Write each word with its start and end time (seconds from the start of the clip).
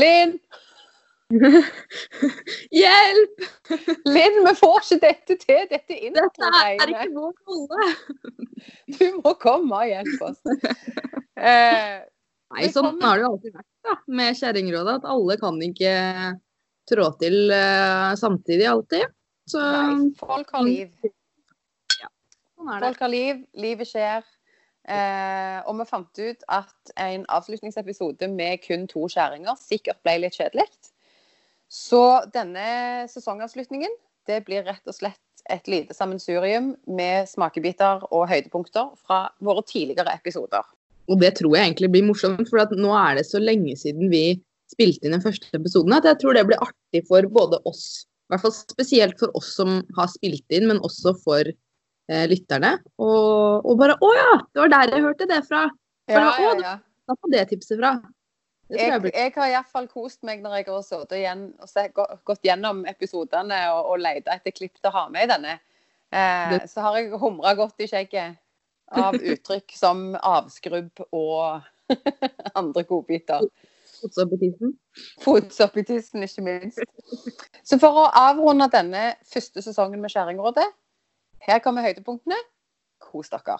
Linn! 0.00 0.38
Hjelp! 2.80 3.44
Linn, 4.04 4.40
vi 4.46 4.54
får 4.58 4.80
ikke 4.82 4.98
dette 5.02 5.36
til, 5.40 5.68
dette 5.70 5.98
er 5.98 7.06
rolle. 7.14 7.88
Du 8.94 9.06
må 9.18 9.34
komme 9.40 9.82
og 9.82 9.90
hjelpe 9.90 10.32
oss. 10.32 10.42
Eh, 11.34 11.98
Nei, 12.54 12.68
sånn 12.70 13.00
har 13.02 13.18
det 13.18 13.24
jo 13.24 13.30
alltid 13.32 13.54
vært 13.56 13.66
da, 13.82 13.94
med 14.16 14.36
Kjerringrådet. 14.38 14.92
At 15.00 15.08
alle 15.10 15.34
kan 15.40 15.56
ikke 15.66 15.94
trå 16.88 17.08
til 17.20 17.50
uh, 17.50 18.14
samtidig 18.16 18.68
alltid. 18.70 19.10
Så 19.50 19.60
nei, 19.60 20.12
folk 20.20 20.54
har 20.54 20.64
liv. 20.64 20.92
sånn 21.02 22.70
er 22.70 22.78
det. 22.78 22.86
Folk 22.86 23.02
har 23.02 23.12
liv, 23.12 23.42
livet 23.66 23.90
skjer. 23.90 24.22
Eh, 24.84 25.58
og 25.64 25.78
vi 25.78 25.86
fant 25.88 26.20
ut 26.20 26.42
at 26.52 26.94
en 27.00 27.24
avslutningsepisode 27.32 28.28
med 28.28 28.60
kun 28.64 28.84
to 28.90 29.06
skjæringer 29.08 29.56
sikkert 29.60 30.02
ble 30.04 30.18
litt 30.26 30.36
kjedelig. 30.36 30.66
Så 31.72 32.02
denne 32.34 33.06
sesongavslutningen 33.10 33.94
det 34.28 34.42
blir 34.46 34.64
rett 34.66 34.84
og 34.88 34.96
slett 34.96 35.20
et 35.52 35.66
lite 35.68 35.96
sammensurium 35.96 36.72
med 36.88 37.28
smakebiter 37.28 38.06
og 38.10 38.28
høydepunkter 38.30 38.94
fra 39.04 39.26
våre 39.44 39.64
tidligere 39.68 40.14
episoder. 40.16 40.64
Og 41.10 41.20
det 41.20 41.34
tror 41.36 41.56
jeg 41.56 41.68
egentlig 41.68 41.90
blir 41.92 42.06
morsomt, 42.06 42.48
for 42.48 42.76
nå 42.80 42.92
er 42.96 43.18
det 43.18 43.26
så 43.28 43.40
lenge 43.42 43.76
siden 43.76 44.08
vi 44.12 44.40
spilte 44.72 45.04
inn 45.04 45.16
den 45.16 45.24
første 45.24 45.50
episoden, 45.52 45.92
at 45.92 46.06
jeg 46.08 46.20
tror 46.22 46.36
det 46.36 46.46
blir 46.48 46.62
artig 46.64 47.04
for 47.08 47.26
både 47.32 47.60
oss, 47.68 48.06
i 48.24 48.32
hvert 48.32 48.44
fall 48.46 48.54
spesielt 48.56 49.20
for 49.20 49.34
oss 49.36 49.50
som 49.58 49.82
har 49.98 50.08
spilt 50.14 50.56
inn, 50.56 50.70
men 50.70 50.80
også 50.86 51.12
for 51.20 51.50
eh, 52.10 52.26
lytterne. 52.30 52.76
Og, 52.98 53.64
og 53.64 53.78
bare 53.80 53.96
Å 54.00 54.10
ja, 54.16 54.34
det 54.52 54.62
var 54.64 54.74
der 54.74 54.94
jeg 54.96 55.06
hørte 55.06 55.30
det 55.30 55.40
fra! 55.48 55.66
For 56.10 56.20
Ja, 56.20 56.34
ja, 56.40 56.52
å, 56.52 56.60
ja. 56.60 56.74
Får 57.14 57.32
det 57.32 57.44
tipset 57.52 57.80
fra. 57.80 57.96
Det 58.68 58.80
jeg 58.80 58.92
Jeg, 58.92 59.12
jeg 59.12 59.32
har 59.36 59.50
iallfall 59.52 59.88
kost 59.90 60.22
meg 60.24 60.40
når 60.44 60.58
jeg 60.58 60.68
har 60.70 60.84
sittet 60.86 61.18
igjen 61.18 61.44
og 61.60 61.68
se, 61.68 61.84
gått 61.92 62.46
gjennom 62.48 62.84
episodene 62.88 63.58
og, 63.74 63.92
og 63.92 64.00
leita 64.00 64.38
etter 64.38 64.54
klipp 64.56 64.78
til 64.80 64.88
å 64.88 64.94
ha 64.94 65.04
med 65.12 65.26
i 65.26 65.32
denne. 65.34 65.58
Eh, 66.14 66.56
så 66.70 66.84
har 66.84 66.98
jeg 66.98 67.20
humra 67.20 67.54
godt 67.58 67.84
i 67.84 67.88
skjegget 67.90 68.40
av 68.94 69.16
uttrykk 69.34 69.76
som 69.76 70.12
avskrubb 70.16 71.04
og 71.10 71.64
andre 72.60 72.84
godbiter. 72.88 73.44
også 74.04 74.26
på 74.30 74.40
tissen. 74.40 74.72
Fots 75.24 75.60
i 75.60 75.84
tissen, 75.84 76.22
ikke 76.22 76.44
minst. 76.44 76.80
Så 77.64 77.78
for 77.82 78.04
å 78.04 78.08
avrunde 78.16 78.68
denne 78.72 79.14
første 79.28 79.62
sesongen 79.64 80.00
med 80.00 80.12
Skjæringrådet, 80.12 80.66
her 81.48 81.60
kommer 81.64 81.84
høydepunktene. 81.84 82.38
Kos 83.04 83.28
dere. 83.32 83.58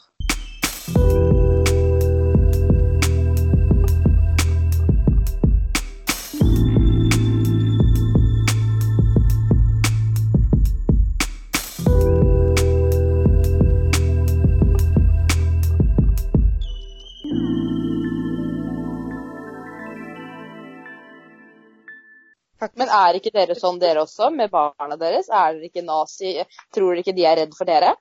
Men 22.80 22.88
er 22.88 23.18
ikke 23.18 23.32
dere 23.34 23.56
sånn 23.58 23.80
dere 23.82 24.04
også, 24.04 24.30
med 24.34 24.52
barna 24.52 24.96
deres? 25.00 25.28
Er 25.28 25.56
dere 25.56 25.68
ikke 25.70 25.84
nazi? 25.86 26.36
Tror 26.74 26.92
dere 26.92 27.04
ikke 27.04 27.16
de 27.16 27.26
er 27.28 27.40
redd 27.42 27.54
for 27.56 27.68
dere? 27.68 27.94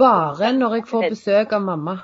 Bare 0.00 0.52
når 0.56 0.78
jeg 0.78 0.86
får 0.90 1.08
besøk 1.12 1.54
av 1.56 1.64
mamma. 1.64 1.96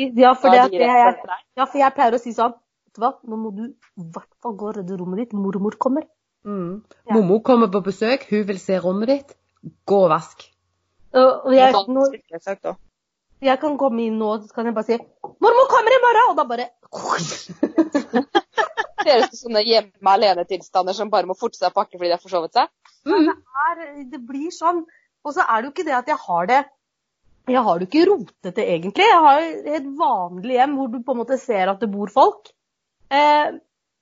Ja, 0.00 0.32
for, 0.38 0.54
det 0.54 0.60
at 0.62 0.72
jeg, 0.72 1.16
ja, 1.58 1.64
for 1.66 1.78
jeg 1.80 1.94
pleier 1.96 2.16
å 2.16 2.20
si 2.22 2.32
sånn 2.32 2.54
hva, 2.98 3.12
nå 3.28 3.36
må 3.38 3.50
du 3.54 3.64
i 3.68 4.04
hvert 4.14 4.30
fall 4.42 4.54
gå 4.58 4.70
og 4.70 4.78
redde 4.78 4.96
rommet 4.98 5.22
ditt. 5.22 5.34
Mormor 5.36 5.76
kommer. 5.82 6.06
Mm. 6.46 6.80
Ja. 7.06 7.14
Mormor 7.14 7.42
kommer 7.46 7.70
på 7.72 7.82
besøk, 7.86 8.26
hun 8.30 8.46
vil 8.48 8.60
se 8.62 8.78
rommet 8.82 9.12
ditt. 9.12 9.34
Gå 9.86 9.98
og 10.06 10.10
vask. 10.14 10.46
Og 11.14 11.50
jeg, 11.54 11.74
Sånn 11.74 11.98
også. 11.98 12.74
jeg 13.42 13.60
kan 13.60 13.76
komme 13.80 14.04
inn 14.06 14.18
nå 14.20 14.28
og 14.36 14.44
så 14.46 14.54
kan 14.54 14.68
jeg 14.68 14.76
bare 14.76 14.86
si 14.86 14.96
'Mormor 14.96 15.66
kommer 15.72 15.96
i 15.96 16.02
morgen!' 16.04 16.30
Og 16.30 16.36
da 16.38 16.44
bare 16.46 16.66
Dere 19.04 19.26
er 19.26 19.36
sånne 19.36 19.62
hjemme 19.64 20.12
alene-tilstander 20.14 20.96
som 20.96 21.10
bare 21.12 21.28
må 21.28 21.36
forte 21.38 21.58
seg 21.58 21.70
å 21.70 21.76
pakke 21.76 21.96
fordi 21.96 22.10
de 22.10 22.16
har 22.16 22.22
forsovet 22.22 22.56
seg? 22.56 22.70
er, 23.70 23.80
det 24.12 24.20
blir 24.28 24.50
sånn. 24.54 24.84
Og 25.24 25.34
så 25.36 25.44
er 25.44 25.60
det 25.60 25.68
jo 25.68 25.72
ikke 25.74 25.86
det 25.88 25.96
at 25.98 26.10
jeg 26.10 26.20
har 26.20 26.48
det 26.48 26.60
Jeg 27.50 27.64
har 27.66 27.78
det 27.78 27.86
jo 27.86 27.90
ikke 27.90 28.08
rotete, 28.10 28.64
egentlig. 28.76 29.06
Jeg 29.08 29.24
har 29.26 29.42
et 29.76 29.86
vanlig 29.98 30.56
hjem 30.58 30.76
hvor 30.78 30.90
du 30.92 30.98
på 31.04 31.16
en 31.16 31.20
måte 31.22 31.38
ser 31.40 31.72
at 31.72 31.80
det 31.82 31.90
bor 31.90 32.12
folk. 32.12 32.52
Eh, 33.10 33.56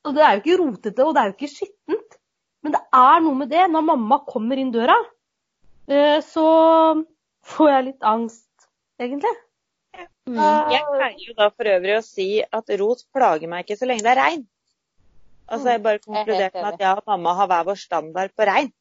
og 0.05 0.17
det 0.17 0.25
er 0.25 0.35
jo 0.35 0.43
ikke 0.43 0.59
rotete, 0.61 1.07
og 1.07 1.15
det 1.15 1.23
er 1.23 1.31
jo 1.31 1.37
ikke 1.37 1.53
skittent. 1.53 2.19
Men 2.65 2.75
det 2.75 2.83
er 3.01 3.23
noe 3.25 3.39
med 3.39 3.53
det. 3.55 3.65
Når 3.73 3.87
mamma 3.87 4.21
kommer 4.29 4.61
inn 4.61 4.75
døra, 4.75 4.99
eh, 5.89 6.19
så 6.27 6.45
får 7.55 7.71
jeg 7.73 7.87
litt 7.89 8.09
angst, 8.11 8.69
egentlig. 9.01 9.33
Jeg 10.29 10.85
pleier 10.85 11.25
jo 11.25 11.35
da 11.39 11.49
for 11.49 11.73
øvrig 11.73 11.97
å 11.97 12.05
si 12.05 12.29
at 12.43 12.73
rot 12.81 13.07
plager 13.17 13.49
meg 13.49 13.65
ikke 13.65 13.79
så 13.81 13.89
lenge 13.89 14.05
det 14.05 14.13
er 14.13 14.21
regn. 14.21 14.43
Altså 15.49 15.73
jeg 15.73 15.83
bare 15.85 16.03
konkludert 16.05 16.57
med 16.57 16.73
at 16.75 16.83
jeg 16.85 17.01
og 17.01 17.07
mamma 17.09 17.35
har 17.39 17.49
hver 17.51 17.69
vår 17.71 17.79
standard 17.81 18.35
på 18.37 18.47
reint. 18.49 18.75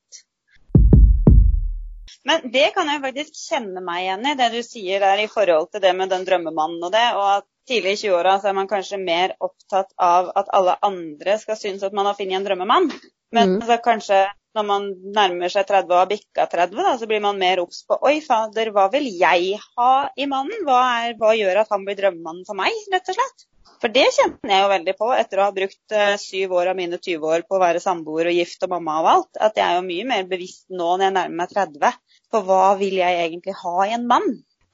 Men 2.28 2.50
det 2.52 2.72
kan 2.76 2.90
jeg 2.92 3.04
faktisk 3.04 3.38
kjenne 3.40 3.84
meg 3.84 4.04
igjen 4.04 4.26
i, 4.28 4.34
det 4.40 4.48
du 4.56 4.60
sier 4.66 5.04
der 5.04 5.22
i 5.24 5.30
forhold 5.32 5.70
til 5.72 5.84
det 5.84 5.94
med 5.96 6.12
den 6.12 6.26
drømmemannen 6.28 6.84
og 6.84 6.92
det, 6.92 7.06
og 7.16 7.28
at 7.38 7.48
tidlig 7.68 7.98
i 7.98 8.02
20-åra 8.06 8.38
så 8.40 8.50
er 8.52 8.58
man 8.58 8.70
kanskje 8.72 9.00
mer 9.00 9.36
opptatt 9.44 9.94
av 10.00 10.32
at 10.40 10.52
alle 10.56 10.78
andre 10.88 11.38
skal 11.40 11.60
synes 11.60 11.84
at 11.88 11.96
man 11.96 12.08
har 12.08 12.18
funnet 12.20 12.40
en 12.40 12.48
drømmemann. 12.48 12.92
Men 13.36 13.58
Mm. 13.58 13.62
så 13.68 13.78
kanskje 13.84 14.22
når 14.56 14.66
man 14.66 14.86
nærmer 15.16 15.52
seg 15.54 15.68
30 15.68 15.92
og 15.92 16.00
har 16.00 16.08
bikka 16.10 16.48
30, 16.52 16.80
da, 16.84 16.96
så 16.98 17.08
blir 17.10 17.22
man 17.22 17.38
mer 17.38 17.60
obs 17.62 17.84
på 17.88 17.98
Oi, 18.10 18.22
fader, 18.26 18.72
hva 18.72 18.88
vil 18.92 19.06
jeg 19.20 19.60
ha 19.76 19.92
i 20.16 20.26
mannen? 20.26 20.64
Hva, 20.66 20.80
er, 21.04 21.18
hva 21.20 21.36
gjør 21.38 21.62
at 21.62 21.76
han 21.76 21.86
blir 21.86 22.00
drømmemannen 22.00 22.48
for 22.48 22.58
meg, 22.58 22.74
rett 22.94 23.12
og 23.12 23.20
slett? 23.20 23.48
For 23.82 23.94
det 23.94 24.08
kjenner 24.16 24.54
jeg 24.54 24.64
jo 24.64 24.70
veldig 24.72 24.94
på 24.98 25.12
etter 25.14 25.40
å 25.40 25.48
ha 25.48 25.54
brukt 25.54 25.94
eh, 25.94 26.16
syv 26.22 26.56
år 26.58 26.72
av 26.72 26.80
mine 26.80 26.98
20 26.98 27.28
år 27.30 27.46
på 27.46 27.58
å 27.58 27.62
være 27.62 27.82
samboer 27.84 28.32
og 28.32 28.38
gift 28.40 28.66
og 28.66 28.74
mamma 28.74 28.98
og 29.04 29.10
alt. 29.12 29.32
At 29.38 29.60
jeg 29.60 29.66
er 29.68 29.78
jo 29.78 29.86
mye 29.86 30.08
mer 30.10 30.28
bevisst 30.30 30.66
nå 30.74 30.96
når 30.96 31.06
jeg 31.06 31.16
nærmer 31.20 31.42
meg 31.44 31.54
30 31.54 32.00
på 32.34 32.42
hva 32.48 32.64
vil 32.80 32.98
jeg 32.98 33.20
egentlig 33.28 33.58
ha 33.62 33.76
i 33.86 33.94
en 33.98 34.08
mann. 34.10 34.28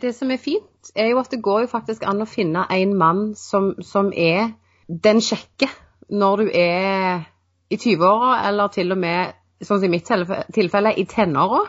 Det 0.03 0.13
som 0.15 0.31
er 0.31 0.41
fint, 0.41 0.91
er 0.95 1.11
jo 1.11 1.19
at 1.21 1.31
det 1.31 1.43
går 1.43 1.65
jo 1.65 1.71
faktisk 1.71 2.03
an 2.07 2.23
å 2.23 2.29
finne 2.29 2.65
en 2.75 2.95
mann 2.99 3.21
som, 3.39 3.73
som 3.83 4.11
er 4.15 4.51
den 4.87 5.21
kjekke 5.23 5.69
når 6.11 6.41
du 6.41 6.49
er 6.59 7.23
i 7.71 7.79
20-åra, 7.79 8.33
eller 8.49 8.71
til 8.73 8.91
og 8.93 8.99
med, 8.99 9.35
sånn 9.63 9.79
som 9.79 9.87
i 9.87 9.93
mitt 9.93 10.09
tilfelle, 10.53 10.91
i 10.99 11.05
tenåra. 11.09 11.63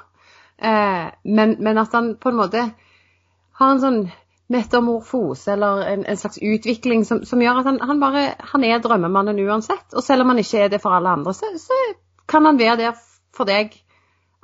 Eh, 0.58 1.06
men, 1.24 1.56
men 1.62 1.80
at 1.80 1.94
han 1.94 2.14
på 2.20 2.30
en 2.30 2.40
måte 2.40 2.64
har 3.58 3.70
en 3.70 3.82
sånn 3.82 4.02
metamorfose, 4.52 5.52
eller 5.54 5.86
en, 5.88 6.04
en 6.06 6.18
slags 6.20 6.38
utvikling 6.42 7.04
som, 7.08 7.22
som 7.24 7.40
gjør 7.40 7.62
at 7.62 7.68
han, 7.70 7.78
han 7.80 8.00
bare 8.02 8.24
han 8.52 8.64
er 8.66 8.82
drømmemannen 8.84 9.40
uansett. 9.46 9.86
Og 9.96 10.04
selv 10.04 10.24
om 10.24 10.34
han 10.34 10.42
ikke 10.42 10.66
er 10.66 10.72
det 10.74 10.82
for 10.82 10.96
alle 10.96 11.14
andre, 11.16 11.32
så, 11.34 11.48
så 11.60 11.78
kan 12.28 12.44
han 12.44 12.60
være 12.60 12.76
det 12.82 12.92
for 13.34 13.48
deg 13.48 13.72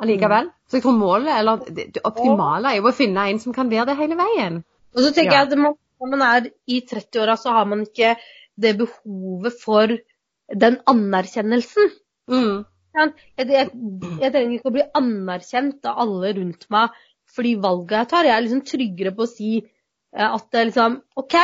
allikevel. 0.01 0.49
Så 0.71 0.79
jeg 0.79 0.87
tror 0.87 0.97
målet, 0.97 1.33
eller 1.37 1.65
det, 1.69 2.01
optimale, 2.09 2.73
er 2.73 2.81
jo 2.81 2.89
å 2.89 2.97
finne 2.97 3.27
en 3.29 3.41
som 3.43 3.53
kan 3.57 3.71
være 3.73 3.91
det 3.91 3.99
hele 4.01 4.17
veien. 4.19 4.63
Og 4.97 5.05
så 5.05 5.13
tenker 5.15 5.37
Ja. 5.37 5.43
jeg 5.45 5.53
at 5.53 5.59
man, 5.59 5.77
når 6.01 6.13
man 6.15 6.25
er 6.27 6.49
i 6.67 6.81
30-åra, 6.89 7.37
så 7.37 7.53
har 7.55 7.69
man 7.69 7.85
ikke 7.85 8.15
det 8.61 8.77
behovet 8.81 9.61
for 9.61 9.93
den 10.65 10.79
anerkjennelsen. 10.91 11.93
Mm. 12.31 12.65
Jeg, 12.97 13.13
jeg, 13.39 13.69
jeg 14.19 14.33
trenger 14.33 14.57
ikke 14.57 14.71
å 14.73 14.75
bli 14.75 14.87
anerkjent 14.99 15.85
av 15.87 16.01
alle 16.07 16.33
rundt 16.41 16.67
meg 16.73 16.97
fordi 17.31 17.53
valget 17.63 17.99
jeg 18.01 18.09
tar. 18.11 18.27
Jeg 18.27 18.35
er 18.35 18.43
liksom 18.43 18.65
tryggere 18.67 19.13
på 19.15 19.23
å 19.23 19.31
si 19.31 19.51
at 20.13 20.47
det 20.53 20.67
liksom 20.71 21.03
OK, 21.17 21.35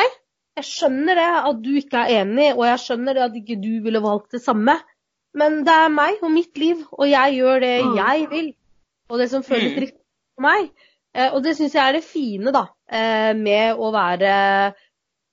jeg 0.57 0.65
skjønner 0.65 1.15
det 1.19 1.27
at 1.51 1.59
du 1.63 1.71
ikke 1.79 2.01
er 2.03 2.23
enig, 2.23 2.49
og 2.57 2.65
jeg 2.67 2.79
skjønner 2.83 3.15
det 3.15 3.23
at 3.29 3.35
ikke 3.39 3.59
du 3.63 3.73
ville 3.85 4.01
valgt 4.03 4.33
det 4.33 4.43
samme, 4.43 4.75
men 5.37 5.61
det 5.67 5.73
er 5.75 5.89
meg 5.93 6.23
og 6.25 6.31
mitt 6.33 6.57
liv, 6.59 6.83
og 6.93 7.09
jeg 7.11 7.35
gjør 7.39 7.61
det 7.61 7.75
Mm. 7.85 7.97
jeg 7.97 8.27
vil, 8.31 8.55
og 9.11 9.19
det 9.19 9.31
som 9.31 9.43
føles 9.43 9.73
Mm. 9.75 9.81
riktig 9.83 10.01
for 10.35 10.43
meg. 10.43 10.71
Eh, 11.15 11.31
Og 11.35 11.43
det 11.43 11.57
syns 11.57 11.73
jeg 11.75 11.89
er 11.89 11.93
det 11.93 12.05
fine 12.05 12.53
da, 12.53 12.67
eh, 12.91 13.33
med 13.35 13.77
å 13.77 13.93
være 13.93 14.75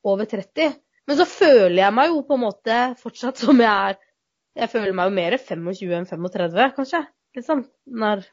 over 0.06 0.26
30. 0.26 0.76
Men 1.08 1.18
så 1.18 1.26
føler 1.26 1.76
jeg 1.84 1.94
meg 1.94 2.08
jo 2.08 2.22
på 2.22 2.34
en 2.36 2.40
måte 2.40 2.96
fortsatt 3.02 3.38
som 3.38 3.58
jeg 3.60 3.68
er 3.90 3.96
Jeg 4.56 4.70
føler 4.70 4.94
meg 4.94 5.06
jo 5.10 5.16
mer 5.16 5.32
25 5.38 5.92
enn 5.98 6.06
35, 6.06 6.76
kanskje. 6.76 7.08
Liksom. 7.36 7.66
Når 7.88 8.24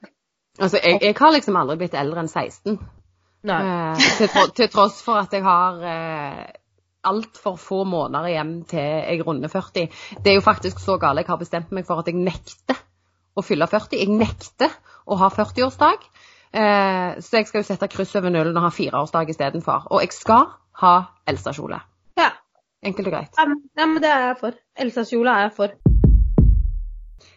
Altså, 0.61 0.77
jeg, 0.85 1.01
jeg 1.03 1.15
har 1.17 1.33
liksom 1.33 1.57
aldri 1.57 1.77
blitt 1.79 1.95
eldre 1.95 2.21
enn 2.21 2.29
16. 2.29 2.79
Nei. 3.49 3.61
Eh, 3.65 4.01
til, 4.19 4.29
tro- 4.29 4.51
til 4.57 4.69
tross 4.73 4.99
for 5.05 5.21
at 5.23 5.33
jeg 5.33 5.45
har 5.47 5.79
eh, 5.89 6.41
altfor 7.09 7.57
få 7.61 7.85
måneder 7.89 8.29
igjen 8.29 8.55
til 8.69 8.81
jeg 8.85 9.23
runder 9.27 9.49
40. 9.49 9.87
Det 10.21 10.33
er 10.33 10.37
jo 10.37 10.45
faktisk 10.45 10.81
så 10.83 10.99
galt 11.01 11.23
jeg 11.23 11.31
har 11.31 11.41
bestemt 11.41 11.71
meg 11.73 11.87
for 11.89 12.03
at 12.03 12.11
jeg 12.11 12.19
nekter 12.21 12.77
å 13.39 13.45
fylle 13.47 13.67
40. 13.71 13.97
Jeg 14.03 14.13
nekter 14.13 14.75
å 15.11 15.17
ha 15.23 15.31
40-årsdag. 15.33 16.05
Eh, 16.53 17.21
så 17.23 17.39
jeg 17.41 17.47
skal 17.49 17.63
jo 17.63 17.69
sette 17.71 17.89
kryss 17.89 18.13
over 18.19 18.33
nullen 18.35 18.57
og 18.59 18.67
ha 18.67 18.73
fireårsdag 18.75 19.31
istedenfor. 19.33 19.87
Og 19.95 20.03
jeg 20.05 20.13
skal 20.17 20.49
ha 20.83 20.95
Elsa-kjole. 21.31 21.79
Ja. 22.21 22.33
Enkelt 22.85 23.09
og 23.09 23.15
greit. 23.15 23.39
Ja, 23.39 23.87
men 23.87 24.01
det 24.03 24.11
er 24.11 24.27
jeg 24.31 24.37
for. 24.41 24.59
Elsa-kjole 24.85 25.33
er 25.37 25.47
jeg 25.49 25.55
for. 25.57 25.73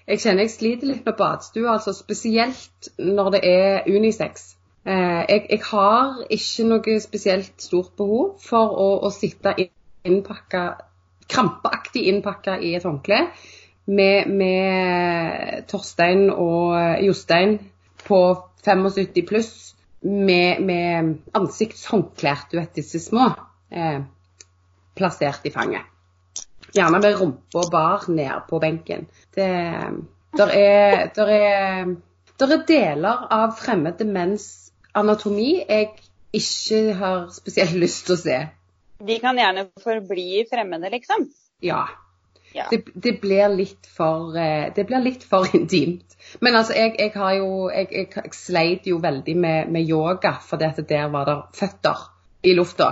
Jeg 0.07 0.19
kjenner 0.19 0.43
jeg 0.43 0.51
sliter 0.51 0.87
litt 0.89 1.05
med 1.07 1.15
badstue, 1.19 1.67
altså 1.71 1.93
spesielt 1.95 2.89
når 2.99 3.29
det 3.37 3.41
er 3.47 3.87
unisex. 3.87 4.49
Eh, 4.83 5.23
jeg, 5.29 5.45
jeg 5.49 5.61
har 5.69 6.23
ikke 6.33 6.65
noe 6.67 6.95
spesielt 7.03 7.63
stort 7.63 7.93
behov 7.99 8.33
for 8.43 8.73
å, 8.75 8.87
å 9.07 9.11
sitte 9.15 9.55
innpakka, 10.03 10.63
krampeaktig 11.31 12.07
innpakka 12.11 12.57
i 12.59 12.73
et 12.75 12.83
håndkle 12.83 13.21
med, 13.85 14.27
med 14.27 15.63
Torstein 15.71 16.27
og 16.31 16.75
Jostein 17.03 17.57
på 18.03 18.19
75 18.63 19.23
pluss 19.27 19.53
med, 20.03 20.59
med 20.67 21.13
ansiktshåndklær, 21.35 22.47
du 22.51 22.57
vet 22.59 22.75
disse 22.75 22.99
små, 22.99 23.29
eh, 23.71 24.01
plassert 24.99 25.47
i 25.47 25.53
fanget. 25.53 25.87
Gjerne 26.73 26.99
med 26.99 27.15
rumpa 27.19 27.63
bar 27.71 28.09
ned 28.11 28.49
på 28.49 28.59
benken. 28.59 29.07
Det 29.35 29.47
der 30.37 30.47
er, 30.47 31.07
der 31.15 31.27
er, 31.27 31.95
der 32.39 32.51
er 32.51 32.65
deler 32.67 33.27
av 33.29 33.51
fremmede 33.57 34.05
menns 34.09 34.62
anatomi 34.93 35.51
jeg 35.61 35.89
ikke 36.33 36.93
har 36.97 37.27
spesielt 37.33 37.75
lyst 37.77 38.07
til 38.07 38.15
å 38.15 38.21
se. 38.21 38.37
De 39.03 39.17
kan 39.21 39.37
gjerne 39.37 39.67
forbli 39.83 40.45
fremmede, 40.49 40.89
liksom. 40.93 41.27
Ja. 41.63 41.83
Ja. 42.53 42.67
Det, 42.69 42.83
det, 42.93 43.15
blir 43.21 43.49
litt 43.49 43.87
for, 43.89 44.35
eh, 44.37 44.69
det 44.75 44.85
blir 44.89 45.01
litt 45.01 45.23
for 45.25 45.47
intimt. 45.57 46.15
Men 46.39 46.55
altså, 46.55 46.75
jeg, 46.77 46.95
jeg 46.99 47.11
har 47.15 47.33
jo 47.39 47.69
Jeg, 47.73 47.87
jeg 47.91 48.33
sleit 48.37 48.85
jo 48.87 48.99
veldig 49.01 49.35
med, 49.37 49.71
med 49.73 49.89
yoga, 49.89 50.35
for 50.41 50.61
der 50.61 51.09
var 51.11 51.25
det 51.29 51.37
føtter 51.57 52.05
i 52.43 52.53
lufta. 52.53 52.91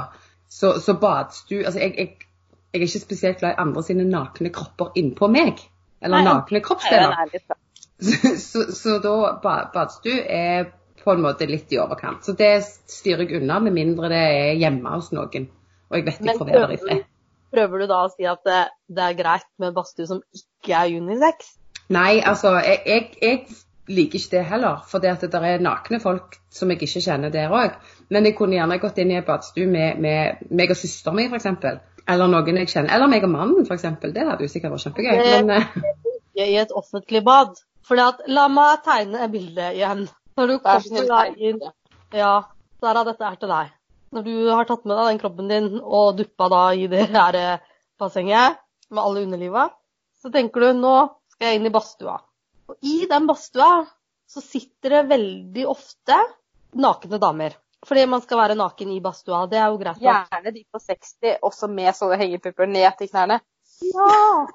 Så, 0.49 0.79
så 0.81 0.97
badstue 0.99 1.65
Altså, 1.65 1.79
jeg, 1.79 1.93
jeg, 1.97 2.27
jeg, 2.73 2.81
er 2.81 2.87
ikke 2.87 2.99
spesielt 3.05 3.39
glad 3.39 3.53
i 3.53 3.61
andre 3.61 3.83
sine 3.83 4.07
nakne 4.09 4.49
kropper 4.49 4.91
innpå 4.95 5.29
meg. 5.31 5.61
Eller 6.01 6.23
Nei, 6.23 6.33
nakne 6.33 6.61
kroppsdeler. 6.65 7.17
er. 7.21 7.41
Så, 8.01 8.31
så, 8.41 8.61
så 8.73 8.93
da 8.97 9.11
ba- 9.43 9.67
badstue 9.73 10.23
er 10.25 10.71
på 11.03 11.13
en 11.15 11.23
måte 11.23 11.47
litt 11.49 11.71
i 11.73 11.79
overkant. 11.81 12.23
Så 12.25 12.35
det 12.37 12.51
styrer 12.91 13.25
jeg 13.25 13.41
unna, 13.41 13.59
med 13.59 13.73
mindre 13.75 14.09
det 14.11 14.21
er 14.21 14.59
hjemme 14.61 14.93
hos 14.97 15.11
noen. 15.15 15.47
Og 15.91 15.97
jeg 15.97 16.05
vet 16.07 16.21
ikke 16.21 16.37
får 16.39 16.49
være 16.51 16.61
der 16.67 16.75
i 16.75 16.79
fred. 16.81 17.01
prøver 17.51 17.81
du 17.83 17.87
da 17.91 18.03
å 18.05 18.11
si 18.13 18.27
at 18.29 18.45
det, 18.47 18.59
det 18.87 19.03
er 19.09 19.17
greit 19.17 19.47
med 19.59 19.73
badstue 19.75 20.07
som 20.07 20.21
ikke 20.37 20.77
er 20.77 20.93
unisex? 21.01 21.49
Nei, 21.91 22.21
altså, 22.23 22.53
jeg, 22.63 22.79
jeg, 22.87 23.07
jeg 23.21 23.41
liker 23.91 24.19
ikke 24.21 24.37
det 24.37 24.43
heller. 24.47 24.77
For 24.87 25.03
det 25.03 25.09
at 25.11 25.25
det 25.33 25.41
er 25.49 25.59
nakne 25.65 25.99
folk 25.99 26.37
som 26.53 26.71
jeg 26.71 26.79
ikke 26.85 27.01
kjenner 27.03 27.33
der 27.33 27.51
òg. 27.51 27.75
Men 28.13 28.25
jeg 28.29 28.37
kunne 28.37 28.55
gjerne 28.55 28.77
gått 28.79 29.01
inn 29.03 29.11
i 29.11 29.17
en 29.19 29.25
badstue 29.27 29.67
med, 29.67 29.99
med 29.99 30.45
meg 30.51 30.71
og 30.71 30.79
søsteren 30.79 31.19
min, 31.19 31.33
f.eks. 31.33 31.49
Eller 32.07 32.31
noen 32.31 32.61
jeg 32.61 32.71
kjenner. 32.71 32.93
Eller 32.95 33.11
meg 33.11 33.27
og 33.27 33.33
mannen, 33.33 33.67
f.eks. 33.67 33.83
Det 34.05 34.23
hadde 34.29 34.47
jo 34.47 34.53
sikkert 34.53 34.77
vært 34.77 34.87
kjempegøy. 34.87 35.11
Det- 35.19 35.43
Men 35.43 35.57
eh, 35.57 36.47
I 36.47 36.55
et 36.63 36.71
offentlig 36.71 37.23
bad. 37.27 37.59
At, 37.91 38.21
La 38.31 38.45
meg 38.47 38.85
tegne 38.85 39.25
et 39.25 39.31
bilde 39.33 39.65
igjen. 39.75 40.05
Når 40.39 40.47
du 40.47 40.57
kommer 40.63 40.83
snill, 40.85 41.07
deg 41.09 41.37
inn 41.39 41.61
tegne 41.61 42.19
Ja, 42.21 42.33
Sara, 42.81 43.03
dette 43.07 43.27
er 43.27 43.37
til 43.39 43.51
deg. 43.51 43.71
Når 44.11 44.25
du 44.27 44.33
har 44.51 44.67
tatt 44.67 44.83
med 44.87 44.97
deg 44.97 45.09
den 45.11 45.21
kroppen 45.21 45.51
din 45.51 45.69
og 45.79 46.17
duppa 46.19 46.49
da 46.51 46.65
i 46.75 46.87
det 46.91 47.07
her 47.15 47.37
eh, 47.39 47.63
bassenget 48.01 48.59
med 48.91 49.03
alle 49.03 49.25
underlivet, 49.27 49.73
så 50.21 50.31
tenker 50.33 50.65
du 50.67 50.81
nå 50.81 50.95
skal 51.31 51.51
jeg 51.51 51.61
inn 51.61 51.69
i 51.69 51.73
badstua. 51.73 52.17
Og 52.71 52.87
i 52.87 53.05
den 53.09 53.27
badstua 53.29 53.71
så 54.31 54.43
sitter 54.43 54.97
det 54.97 55.07
veldig 55.11 55.67
ofte 55.67 56.17
nakne 56.79 57.19
damer. 57.19 57.55
Fordi 57.87 58.03
man 58.05 58.21
skal 58.21 58.37
være 58.37 58.55
naken 58.59 58.91
i 58.93 58.99
badstua. 59.03 59.45
Det 59.49 59.57
er 59.57 59.71
jo 59.71 59.79
greit. 59.81 59.97
nok. 59.97 60.29
Gjerne 60.29 60.53
de 60.53 60.61
på 60.71 60.79
60, 60.79 61.39
også 61.41 61.67
med 61.71 61.95
sånne 61.97 62.19
hengepupper 62.21 62.69
ned 62.69 62.91
til 62.99 63.09
knærne. 63.09 63.39
Ja! 63.89 64.45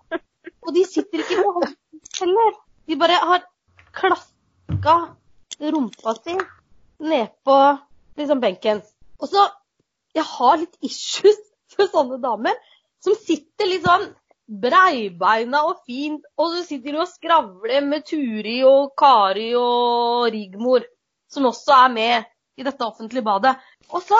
Og 0.62 0.74
de 0.74 0.84
sitter 0.86 1.24
ikke 1.24 1.42
på 1.42 1.52
hånden 1.56 1.74
heller. 2.20 2.56
De 2.86 2.98
bare 3.00 3.18
har 3.32 3.44
klaska 3.96 4.96
rumpa 5.60 6.14
si 6.18 6.36
ned 6.98 7.32
på 7.44 7.56
liksom 8.16 8.40
benken. 8.40 8.82
Og 9.20 9.30
så 9.32 9.48
Jeg 10.16 10.24
har 10.24 10.54
litt 10.56 10.76
issues 10.80 11.36
for 11.76 11.90
sånne 11.92 12.16
damer 12.22 12.56
som 13.04 13.12
sitter 13.20 13.68
litt 13.68 13.84
sånn 13.84 14.06
breibeina 14.46 15.64
og 15.66 15.82
fint, 15.84 16.22
og 16.38 16.54
så 16.54 16.62
sitter 16.64 16.94
de 16.94 17.00
og 17.02 17.10
skravler 17.10 17.84
med 17.84 18.06
Turi 18.06 18.60
og 18.64 18.94
Kari 18.98 19.50
og 19.58 20.28
Rigmor, 20.32 20.86
som 21.28 21.48
også 21.50 21.74
er 21.76 21.92
med 21.92 22.28
i 22.56 22.64
dette 22.64 22.86
offentlige 22.86 23.26
badet. 23.26 23.56
Og 23.92 24.00
så 24.06 24.18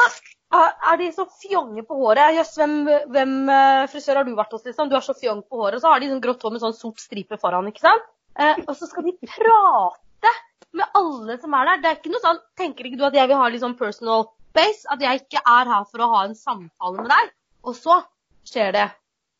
er 0.52 0.98
de 1.00 1.08
så 1.14 1.26
fjonge 1.40 1.84
på 1.86 1.98
håret. 1.98 2.34
Jøss, 2.36 2.54
hvem, 2.58 2.74
hvem 3.14 3.36
eh, 3.50 3.86
frisør 3.90 4.20
har 4.20 4.26
du 4.26 4.34
vært 4.36 4.52
hos, 4.54 4.66
liksom? 4.66 4.90
Du 4.90 4.96
er 4.98 5.06
så 5.06 5.14
fjong 5.16 5.42
på 5.46 5.62
håret. 5.62 5.78
Og 5.78 5.84
Så 5.84 5.92
har 5.94 6.02
de 6.02 6.10
sånn 6.10 6.22
grått 6.22 6.44
hår 6.44 6.54
med 6.54 6.62
sånn 6.62 6.76
sort 6.76 7.02
stripe 7.02 7.38
foran, 7.40 7.70
ikke 7.70 7.86
sant? 7.86 8.06
Eh, 8.38 8.60
og 8.66 8.74
så 8.78 8.88
skal 8.90 9.06
de 9.08 9.16
prate 9.22 10.34
med 10.78 10.98
alle 10.98 11.38
som 11.42 11.54
er 11.56 11.70
der. 11.70 11.80
Det 11.82 11.90
er 11.90 11.98
ikke 12.00 12.12
noe 12.12 12.24
sånn 12.24 12.42
Tenker 12.58 12.88
ikke 12.88 13.00
du 13.00 13.06
at 13.08 13.16
jeg 13.18 13.30
vil 13.30 13.40
ha 13.40 13.48
litt 13.52 13.64
sånn 13.64 13.78
personal 13.78 14.28
space? 14.50 14.86
At 14.92 15.02
jeg 15.04 15.24
ikke 15.24 15.42
er 15.42 15.72
her 15.72 15.88
for 15.90 16.04
å 16.04 16.12
ha 16.14 16.22
en 16.26 16.36
samtale 16.38 17.02
med 17.02 17.10
deg? 17.12 17.34
Og 17.66 17.76
så 17.78 18.00
skjer 18.46 18.72
det 18.76 18.86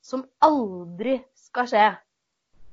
som 0.07 0.25
aldri 0.45 1.19
skal 1.47 1.69
skje. 1.71 1.87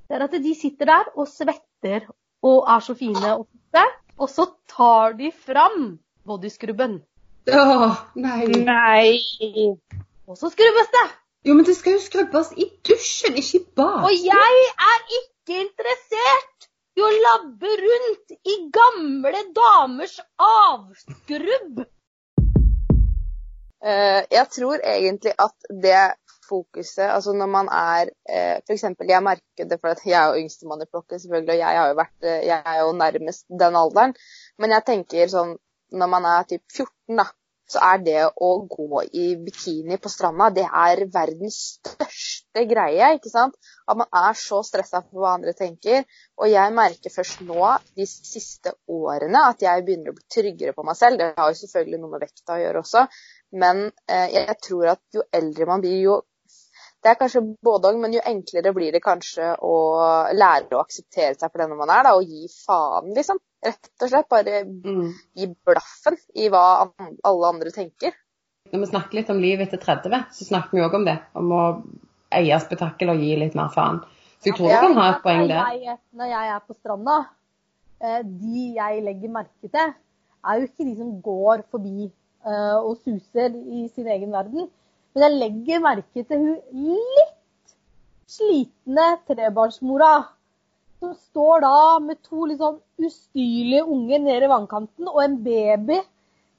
Det 0.07 0.17
er 0.17 0.25
at 0.27 0.35
de 0.43 0.53
sitter 0.57 0.89
der 0.89 1.11
og 1.15 1.29
svetter 1.31 2.07
og 2.43 2.67
er 2.69 2.83
så 2.83 2.95
fine 2.99 3.35
og 3.37 3.47
flotte, 3.47 3.83
og 4.19 4.29
så 4.29 4.45
tar 4.69 5.15
de 5.17 5.31
fram 5.31 5.95
bodyskrubben. 6.27 6.99
Å, 7.49 7.63
nei. 8.19 8.45
Nei. 8.67 9.69
Og 10.27 10.39
så 10.39 10.51
skrubbes 10.51 10.91
det! 10.93 11.07
Jo, 11.43 11.55
men 11.57 11.65
det 11.67 11.75
skal 11.75 11.97
jo 11.97 12.03
skrubbes 12.03 12.53
i 12.55 12.69
dusjen, 12.87 13.35
ikke 13.39 13.59
i 13.59 13.63
badet. 13.75 14.03
Og 14.07 14.27
jeg 14.27 14.67
er 14.91 15.01
ikke 15.19 15.57
interessert 15.65 16.69
i 16.95 17.03
å 17.03 17.09
labbe 17.25 17.72
gamle 18.77 19.43
damers 19.55 20.19
avskrubb. 20.39 21.83
Eh, 23.83 24.21
jeg 24.31 24.47
tror 24.55 24.79
egentlig 24.79 25.33
at 25.45 25.71
det 25.83 26.03
fokuset, 26.47 27.09
altså 27.15 27.33
når 27.33 27.49
man 27.51 27.69
er 27.71 28.11
eh, 28.29 28.61
F.eks. 28.67 28.83
jeg 29.09 29.23
merker 29.23 29.67
det, 29.69 29.79
for 29.81 29.93
at 29.93 30.01
jeg 30.05 30.17
er 30.19 30.31
jo 30.31 30.41
yngstemann 30.43 30.83
i 30.83 30.89
flokket, 30.89 31.21
selvfølgelig, 31.21 31.53
og 31.53 31.59
jeg, 31.59 31.79
har 31.79 31.87
jo 31.91 31.99
vært, 31.99 32.17
eh, 32.23 32.41
jeg 32.47 32.61
er 32.65 32.79
jo 32.79 32.91
nærmest 33.03 33.45
den 33.63 33.79
alderen. 33.83 34.15
Men 34.59 34.75
jeg 34.75 34.85
tenker 34.87 35.31
sånn 35.31 35.55
når 35.93 36.09
man 36.09 36.25
er 36.25 36.47
typ 36.49 36.63
14, 36.73 37.17
da, 37.19 37.27
så 37.69 37.83
er 37.91 38.01
det 38.05 38.21
å 38.47 38.49
gå 38.69 39.03
i 39.15 39.27
bikini 39.39 39.97
på 40.01 40.11
stranda, 40.11 40.49
det 40.53 40.65
er 40.67 41.05
verdens 41.13 41.59
største 41.77 42.65
greie, 42.69 43.13
ikke 43.17 43.31
sant? 43.31 43.55
At 43.89 43.99
man 43.99 44.09
er 44.15 44.35
så 44.39 44.61
stressa 44.65 45.01
for 45.03 45.23
hva 45.23 45.35
andre 45.37 45.53
tenker. 45.57 46.03
Og 46.39 46.49
jeg 46.51 46.75
merker 46.75 47.13
først 47.13 47.43
nå, 47.47 47.59
de 47.97 48.07
siste 48.07 48.75
årene, 48.91 49.45
at 49.49 49.63
jeg 49.65 49.85
begynner 49.85 50.13
å 50.13 50.17
bli 50.17 50.27
tryggere 50.31 50.75
på 50.75 50.85
meg 50.87 50.99
selv. 50.99 51.19
Det 51.19 51.31
har 51.37 51.51
jo 51.51 51.59
selvfølgelig 51.61 52.01
noe 52.01 52.13
med 52.13 52.23
vekta 52.23 52.57
å 52.57 52.61
gjøre 52.61 52.83
også. 52.83 53.07
Men 53.63 53.87
eh, 54.07 54.29
jeg 54.37 54.59
tror 54.67 54.93
at 54.95 55.17
jo 55.17 55.25
eldre 55.41 55.69
man 55.69 55.83
blir, 55.83 55.99
jo 56.01 56.21
Det 57.03 57.11
er 57.11 57.17
kanskje 57.19 57.41
både 57.67 57.89
òg, 57.89 57.97
men 57.99 58.13
jo 58.15 58.21
enklere 58.23 58.71
blir 58.71 58.93
det 58.95 59.01
kanskje 59.03 59.49
å 59.67 59.73
lære 60.31 60.77
å 60.77 60.83
akseptere 60.85 61.33
seg 61.35 61.51
for 61.51 61.59
denne 61.59 61.75
man 61.75 61.91
er, 61.91 62.05
da, 62.07 62.13
og 62.15 62.23
gi 62.23 62.47
faen, 62.47 63.11
liksom. 63.17 63.41
Rett 63.63 64.05
og 64.05 64.11
slett. 64.11 64.29
Bare 64.31 64.61
gi 64.63 65.49
blaffen 65.67 66.15
i 66.39 66.47
hva 66.51 66.63
alle 67.27 67.49
andre 67.49 67.73
tenker. 67.75 68.15
Når 68.71 68.85
vi 68.85 68.89
snakker 68.93 69.19
litt 69.19 69.29
om 69.29 69.43
livet 69.43 69.67
etter 69.67 69.83
30, 69.83 70.31
så 70.31 70.47
snakker 70.47 70.79
vi 70.79 70.85
òg 70.85 70.95
om 70.95 71.03
det. 71.05 71.17
Om 71.35 71.51
å 71.51 71.63
eie 72.39 72.59
spetakkel 72.63 73.13
og 73.13 73.21
gi 73.23 73.35
litt 73.39 73.57
mer 73.57 73.71
faen. 73.73 74.01
Så 74.41 74.51
jeg 74.51 74.57
tror 74.57 74.73
du 74.73 74.79
kan 74.83 74.97
ha 74.99 75.09
et 75.11 75.21
poeng 75.23 75.45
der. 75.47 75.99
Når 76.19 76.31
jeg, 76.31 76.49
er 76.55 76.63
på 76.67 76.75
stranda, 76.75 77.19
eh, 78.03 78.21
de 78.23 78.63
jeg 78.77 79.03
legger 79.05 79.31
merke 79.31 79.69
til, 79.69 79.93
er 80.43 80.59
jo 80.59 80.67
ikke 80.67 80.87
de 80.89 80.95
som 80.97 81.13
går 81.23 81.63
forbi 81.71 82.09
eh, 82.09 82.77
og 82.77 82.97
suser 83.03 83.55
i 83.55 83.87
sin 83.95 84.09
egen 84.11 84.33
verden. 84.35 84.67
Men 85.13 85.27
jeg 85.27 85.39
legger 85.45 85.83
merke 85.83 86.25
til 86.25 86.43
hun 86.43 86.89
litt 86.91 87.75
slitne 88.33 89.07
trebarnsmora 89.29 90.13
som 91.03 91.13
står 91.15 91.63
da 91.63 91.77
med 92.03 92.19
to 92.23 92.47
litt 92.47 92.61
sånn 92.61 92.79
ustyrlige 93.03 93.83
unger 93.83 94.21
nede 94.23 94.47
i 94.47 94.51
vannkanten 94.51 95.09
og 95.11 95.19
en 95.23 95.35
baby 95.43 95.99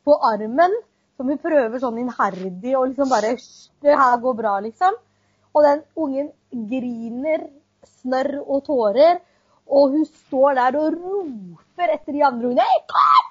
på 0.04 0.16
armen 0.28 0.74
som 1.16 1.30
hun 1.30 1.40
prøver 1.40 1.80
sånn 1.80 2.00
innherdig 2.02 2.74
og 2.76 2.90
liksom 2.90 3.10
bare 3.12 3.34
«Hysj, 3.34 3.70
Det 3.80 3.96
her 3.96 4.16
går 4.20 4.34
bra, 4.36 4.58
liksom. 4.64 4.96
Og 5.54 5.62
den 5.62 5.84
ungen 5.96 6.30
griner 6.70 7.46
snørr 7.86 8.40
og 8.42 8.64
tårer, 8.66 9.20
og 9.64 9.94
hun 9.94 10.04
står 10.08 10.58
der 10.58 10.78
og 10.80 10.96
roper 10.98 11.92
etter 11.94 12.12
de 12.16 12.24
andre 12.26 12.50
ungene. 12.50 12.64
«Jeg 12.64 12.82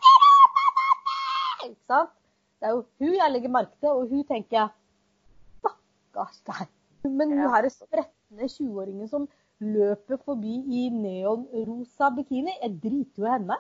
til 0.06 0.20
mamma!» 0.24 1.18
Ikke 1.68 1.82
sant? 1.92 2.14
Det 2.60 2.70
er 2.70 2.76
jo 2.78 2.86
hun 3.04 3.16
jeg 3.20 3.32
legger 3.34 3.52
merke 3.52 3.76
til, 3.80 3.90
og 3.92 4.08
hun 4.08 4.24
tenker 4.30 4.72
Stakkars 5.60 6.40
deg. 6.48 6.70
Men 7.04 7.36
hun 7.36 7.50
her 7.52 7.68
spretne 7.74 8.48
20-åringen 8.48 9.10
som 9.12 9.28
løper 9.64 10.20
forbi 10.24 10.56
i 10.80 10.88
neonrosa 10.94 12.10
bikini, 12.16 12.56
jeg 12.62 12.80
driter 12.84 13.24
jo 13.24 13.28
i 13.28 13.34
henne. 13.36 13.60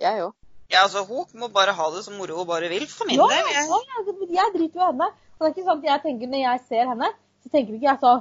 Jeg 0.00 0.24
òg. 0.24 0.32
Ja, 0.72 0.82
altså, 0.82 1.04
hun 1.06 1.28
må 1.38 1.48
bare 1.54 1.76
ha 1.76 1.84
det 1.94 2.02
så 2.04 2.12
moro 2.16 2.40
hun 2.40 2.48
bare 2.48 2.68
vil, 2.72 2.88
for 2.90 3.06
min 3.06 3.20
Ja, 3.20 3.28
del. 3.30 3.52
Jeg, 3.54 3.68
ja, 3.70 4.40
jeg, 4.40 4.48
driter 4.56 4.80
jo 4.80 4.88
i 4.88 4.90
henne. 4.90 5.10
Så 5.36 5.44
det 5.44 5.46
er 5.46 5.54
ikke 5.54 5.68
sånn 5.68 5.84
at 5.84 5.88
jeg 5.90 6.04
tenker 6.08 6.32
når 6.32 6.42
jeg 6.42 6.64
ser 6.70 6.90
henne, 6.90 7.12
så 7.46 7.52
tenker 7.54 7.76
ikke 7.76 7.88
jeg 7.92 8.02
så 8.02 8.16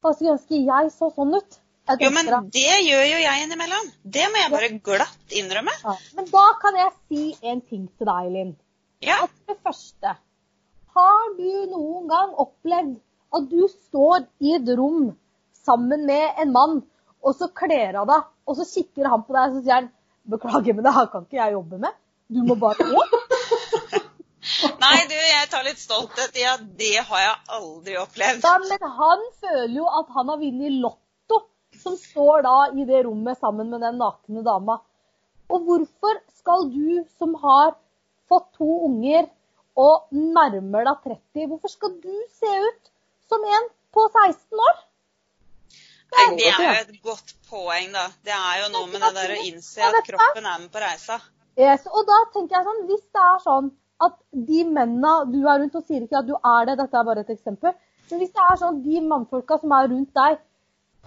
Å, 0.00 0.12
skulle 0.14 0.36
ønske 0.36 0.58
jeg 0.64 0.92
så 0.94 1.10
sånn 1.12 1.34
ut. 1.36 1.56
Jo, 2.00 2.08
men 2.14 2.28
det 2.54 2.76
gjør 2.86 3.02
jo 3.04 3.18
jeg 3.20 3.44
innimellom. 3.44 3.88
Det 4.16 4.26
må 4.30 4.40
jeg 4.40 4.52
bare 4.52 4.68
glatt 4.88 5.34
innrømme. 5.36 5.74
ja. 5.82 5.94
Men 6.16 6.28
da 6.30 6.44
kan 6.62 6.78
jeg 6.78 6.92
si 6.96 7.24
en 7.52 7.60
ting 7.60 7.86
til 7.98 8.08
deg, 8.08 8.30
Linn. 8.32 8.52
Ja. 9.04 9.18
At 9.26 9.34
for 9.34 9.52
det 9.52 9.58
første, 9.66 10.14
har 10.96 11.26
du 11.36 11.50
noen 11.72 12.08
gang 12.08 12.32
opplevd 12.44 12.94
at 13.36 13.50
du 13.50 13.64
står 13.68 14.24
i 14.40 14.54
et 14.56 14.72
rom 14.78 15.10
sammen 15.66 16.06
med 16.08 16.40
en 16.40 16.54
mann, 16.54 16.78
og 17.20 17.36
så 17.36 17.50
kler 17.52 18.00
av 18.00 18.08
deg, 18.08 18.28
og 18.48 18.56
så 18.56 18.66
kikker 18.70 19.10
han 19.12 19.26
på 19.26 19.36
deg 19.36 19.50
og 19.50 19.58
så 19.58 19.64
sier 19.64 19.76
han, 19.82 19.90
beklager, 20.30 20.76
men 20.76 20.86
det 20.86 20.94
her 20.96 21.10
kan 21.12 21.26
ikke 21.26 21.42
jeg 21.42 21.58
jobbe 21.58 21.82
med. 21.84 22.00
Du 22.30 22.40
må 22.46 22.56
bare 22.60 22.88
gå. 22.88 23.19
Nei, 24.80 24.96
du, 25.10 25.16
jeg 25.16 25.48
tar 25.52 25.64
litt 25.66 25.80
stolthet 25.80 26.36
i 26.40 26.44
at 26.48 26.62
det 26.78 26.94
har 27.04 27.24
jeg 27.24 27.34
aldri 27.58 27.96
opplevd. 28.00 28.46
Ja, 28.46 28.54
men 28.64 28.92
han 29.00 29.24
føler 29.42 29.74
jo 29.76 29.88
at 30.00 30.14
han 30.16 30.30
har 30.32 30.40
vunnet 30.40 30.78
lotto, 30.84 31.40
som 31.82 31.98
står 32.00 32.46
da 32.46 32.54
i 32.72 32.86
det 32.88 33.02
rommet 33.04 33.40
sammen 33.40 33.68
med 33.72 33.84
den 33.84 34.00
nakne 34.00 34.44
dama. 34.46 34.78
Og 35.50 35.66
hvorfor 35.66 36.20
skal 36.38 36.70
du 36.72 37.02
som 37.18 37.34
har 37.42 37.74
fått 38.30 38.48
to 38.56 38.70
unger 38.86 39.28
og 39.80 40.08
nærmer 40.14 40.86
deg 40.88 41.10
30, 41.10 41.50
hvorfor 41.50 41.72
skal 41.72 41.92
du 42.00 42.14
se 42.38 42.54
ut 42.68 42.90
som 43.28 43.44
en 43.44 43.68
på 43.94 44.06
16 44.06 44.64
år? 44.68 44.80
Nei, 46.10 46.24
det 46.38 46.48
er 46.50 46.64
jo 46.64 46.70
et 46.80 46.96
godt 47.04 47.34
poeng, 47.50 47.92
da. 47.94 48.08
Det 48.26 48.34
er 48.34 48.64
jo 48.64 48.72
noe 48.72 48.88
med 48.90 49.04
det 49.04 49.12
der 49.18 49.34
å 49.36 49.42
innse 49.44 49.84
at 49.86 50.00
kroppen 50.08 50.48
er 50.48 50.64
med 50.64 50.72
på 50.72 50.82
reisa. 50.82 51.20
Yes, 51.58 51.84
og 51.90 52.06
da 52.08 52.18
tenker 52.34 52.56
jeg 52.56 52.66
sånn, 52.66 52.82
hvis 52.88 53.04
det 53.04 53.22
er 53.26 53.38
sånn 53.44 53.70
at 54.00 54.16
de 54.32 54.64
mennene 54.64 55.14
du 55.32 55.40
er 55.44 55.58
rundt, 55.60 55.74
og 55.76 55.84
sier 55.86 56.04
ikke 56.04 56.20
at 56.22 56.28
du 56.28 56.34
er 56.36 56.68
det, 56.68 56.78
dette 56.80 56.96
er 57.00 57.08
bare 57.08 57.24
et 57.24 57.32
eksempel, 57.34 57.74
men 58.10 58.22
hvis 58.22 58.32
det 58.34 58.44
er 58.46 58.56
sånn 58.60 58.78
at 58.78 58.84
de 58.86 59.00
mannfolka 59.06 59.58
som 59.60 59.74
er 59.76 59.90
rundt 59.92 60.14
deg, 60.16 60.38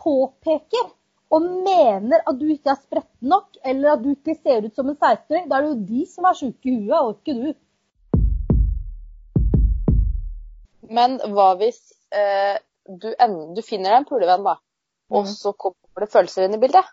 påpeker 0.03 0.91
og 1.33 1.45
mener 1.65 2.21
at 2.29 2.37
du 2.39 2.45
ikke 2.53 2.69
er 2.73 2.77
spretten 2.79 3.29
nok, 3.33 3.57
eller 3.65 3.95
at 3.95 4.03
du 4.03 4.11
ikke 4.13 4.35
ser 4.37 4.67
ut 4.67 4.75
som 4.77 4.89
en 4.91 4.97
16-åring, 4.99 5.47
da 5.49 5.57
er 5.57 5.65
det 5.65 5.71
jo 5.71 5.85
de 5.89 6.05
som 6.11 6.27
er 6.29 6.37
sjuke 6.37 6.69
i 6.69 6.75
huet, 6.77 6.99
og 6.99 7.15
ikke 7.17 7.33
du. 7.39 7.53
Men 10.93 11.17
hva 11.33 11.53
hvis 11.57 11.79
eh, 12.13 12.59
du, 12.85 13.09
en, 13.17 13.33
du 13.57 13.61
finner 13.65 13.89
deg 13.95 14.01
en 14.03 14.09
pulevenn, 14.09 14.45
da, 14.45 14.57
og 15.13 15.23
Mhm. 15.25 15.33
så 15.33 15.53
kommer 15.53 16.05
det 16.05 16.11
følelser 16.13 16.45
inn 16.47 16.57
i 16.57 16.61
bildet? 16.61 16.85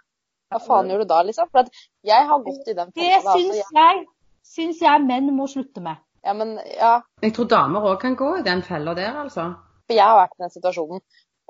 Hva 0.50 0.58
faen 0.64 0.88
gjør 0.90 1.04
du 1.04 1.10
da, 1.12 1.20
liksom? 1.22 1.48
For 1.52 1.68
jeg 2.04 2.26
har 2.26 2.40
gått 2.46 2.68
i 2.68 2.74
den 2.74 2.90
følelsen. 2.90 2.96
Det 2.96 3.22
fella, 3.22 3.34
syns 3.36 3.60
altså, 3.60 3.76
jeg, 3.76 4.06
syns 4.46 4.80
jeg 4.82 5.02
menn 5.06 5.30
må 5.36 5.46
slutte 5.50 5.80
med. 5.84 5.96
Ja, 6.24 6.34
men 6.36 6.58
ja, 6.76 7.00
Jeg 7.22 7.32
tror 7.36 7.48
damer 7.48 7.86
òg 7.92 8.00
kan 8.02 8.16
gå 8.16 8.36
i 8.38 8.42
den 8.44 8.62
fella 8.62 8.92
der, 8.94 9.16
altså. 9.22 9.54
for 9.86 9.96
jeg 9.96 10.04
har 10.04 10.18
vært 10.20 10.36
i 10.38 10.42
den 10.44 10.50
situasjonen 10.52 11.00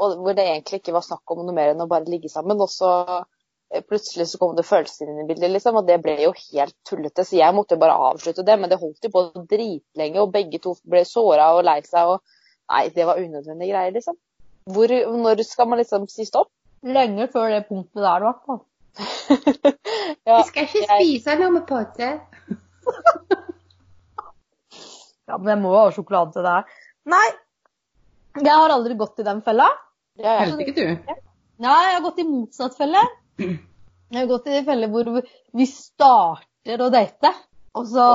og 0.00 0.16
hvor 0.24 0.32
det 0.32 0.46
egentlig 0.48 0.78
ikke 0.80 0.94
var 0.96 1.02
snakk 1.04 1.28
om 1.34 1.42
noe 1.44 1.52
mer 1.52 1.74
enn 1.74 1.82
å 1.84 1.88
bare 1.90 2.08
ligge 2.08 2.30
sammen. 2.32 2.56
Og 2.64 2.70
så 2.72 2.88
eh, 3.68 3.82
plutselig 3.84 4.30
så 4.30 4.38
kom 4.40 4.54
det 4.56 4.64
følelser 4.64 5.10
inn 5.10 5.18
i 5.20 5.26
bildet, 5.28 5.50
liksom, 5.52 5.76
og 5.76 5.84
det 5.90 5.98
ble 6.00 6.14
jo 6.22 6.30
helt 6.32 6.72
tullete. 6.88 7.26
Så 7.28 7.36
jeg 7.36 7.52
måtte 7.52 7.76
jo 7.76 7.82
bare 7.82 7.98
avslutte 8.08 8.44
det, 8.48 8.56
men 8.62 8.72
det 8.72 8.78
holdt 8.80 9.04
jo 9.04 9.10
på 9.12 9.24
dritlenge, 9.50 10.22
og 10.22 10.32
begge 10.32 10.62
to 10.64 10.72
ble 10.88 11.02
såra 11.04 11.50
og 11.58 11.66
lei 11.68 11.82
seg. 11.84 12.14
og 12.14 12.22
Nei, 12.72 12.86
det 12.94 13.04
var 13.10 13.20
unødvendige 13.20 13.74
greier, 13.74 13.92
liksom. 13.98 14.16
Hvor, 14.72 14.96
når 15.26 15.44
skal 15.44 15.68
man 15.68 15.82
liksom 15.82 16.08
si 16.08 16.24
stopp? 16.24 16.48
Lenge 16.80 17.28
før 17.28 17.50
det 17.52 17.66
punktet 17.68 18.00
der, 18.00 18.24
i 18.24 18.28
hvert 18.30 18.44
fall. 18.48 18.62
ja, 20.30 20.40
skal 20.48 20.64
ikke 20.64 20.86
jeg- 20.86 21.04
spise 21.04 21.36
noe 21.42 21.52
med 21.58 21.66
potte. 21.68 22.10
Ja, 25.30 25.36
men 25.38 25.52
jeg 25.52 25.60
må 25.62 25.70
jo 25.70 25.78
ha 25.78 25.90
sjokolade 25.94 26.34
til 26.34 26.42
det 26.42 26.52
her. 26.56 26.78
Nei, 27.10 27.26
jeg 28.40 28.50
har 28.50 28.72
aldri 28.74 28.96
gått 28.98 29.20
i 29.22 29.26
den 29.26 29.42
fella. 29.46 29.68
ja, 30.18 30.40
ja. 30.40 30.46
Ikke 30.58 30.74
du? 30.74 30.86
Nei, 31.60 31.76
jeg 31.86 31.94
har 31.94 32.02
gått 32.02 32.18
i 32.22 32.26
motsatt 32.26 32.74
felle. 32.78 33.02
Jeg 33.38 34.16
har 34.16 34.26
gått 34.30 34.48
i 34.50 34.62
felle 34.66 34.88
hvor 34.90 35.10
vi 35.20 35.66
starter 35.70 36.82
å 36.82 36.88
date, 36.90 37.30
og 37.78 37.86
så, 37.86 38.06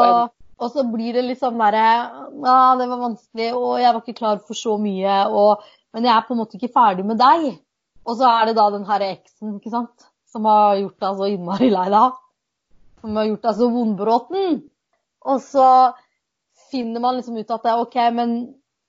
og 0.60 0.74
så 0.74 0.84
blir 0.92 1.16
det 1.16 1.24
litt 1.24 1.40
sånn 1.40 1.62
derre 1.62 1.86
Ja, 1.86 2.58
det 2.80 2.90
var 2.92 3.00
vanskelig, 3.06 3.48
og 3.56 3.78
jeg 3.80 3.94
var 3.94 4.02
ikke 4.02 4.18
klar 4.20 4.42
for 4.44 4.60
så 4.60 4.76
mye, 4.82 5.22
og, 5.32 5.64
men 5.96 6.10
jeg 6.10 6.14
er 6.18 6.28
på 6.28 6.36
en 6.36 6.42
måte 6.44 6.60
ikke 6.60 6.74
ferdig 6.76 7.08
med 7.08 7.22
deg. 7.22 7.48
Og 8.06 8.20
så 8.20 8.28
er 8.28 8.50
det 8.50 8.58
da 8.60 8.68
den 8.74 8.84
herre 8.90 9.14
eksen, 9.16 9.56
ikke 9.62 9.72
sant, 9.74 10.10
som 10.30 10.46
har 10.52 10.76
gjort 10.82 11.00
deg 11.08 11.22
så 11.22 11.32
innmari 11.32 11.72
lei 11.72 11.88
deg. 11.96 12.20
Som 13.06 13.20
har 13.20 13.28
gjort 13.30 13.44
deg 13.46 13.58
så 13.60 13.70
vondbråten. 13.70 14.56
Og 15.30 15.42
så 15.46 15.66
finner 16.72 17.04
man 17.04 17.20
liksom 17.20 17.38
ut 17.38 17.52
at 17.54 17.66
det 17.66 17.70
er 17.72 17.82
OK, 17.84 17.98
men 18.18 18.32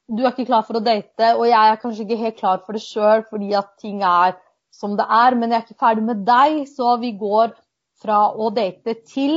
du 0.08 0.23
er 0.23 0.30
ikke 0.30 0.46
klar 0.49 0.64
for 0.64 0.78
å 0.78 0.85
date, 0.85 1.35
og 1.35 1.44
jeg 1.49 1.58
er 1.58 1.80
kanskje 1.82 2.04
ikke 2.06 2.18
helt 2.23 2.38
klar 2.38 2.61
for 2.64 2.76
det 2.76 2.82
sjøl 2.85 3.25
fordi 3.28 3.50
at 3.58 3.75
ting 3.82 4.00
er 4.06 4.37
som 4.73 4.94
det 4.96 5.04
er, 5.04 5.37
men 5.37 5.52
jeg 5.52 5.58
er 5.58 5.66
ikke 5.66 5.82
ferdig 5.82 6.04
med 6.06 6.23
deg, 6.28 6.62
så 6.70 6.94
vi 7.02 7.11
går 7.18 7.52
fra 8.00 8.23
å 8.32 8.49
date 8.54 8.94
til 9.08 9.37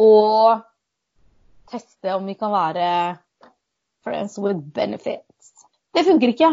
å 0.00 0.12
teste 1.72 2.16
om 2.16 2.28
vi 2.28 2.36
kan 2.36 2.52
være 2.52 2.86
friends 4.04 4.38
with 4.42 4.60
benefits. 4.76 5.52
Det 5.94 6.04
funker 6.08 6.32
ikke. 6.32 6.50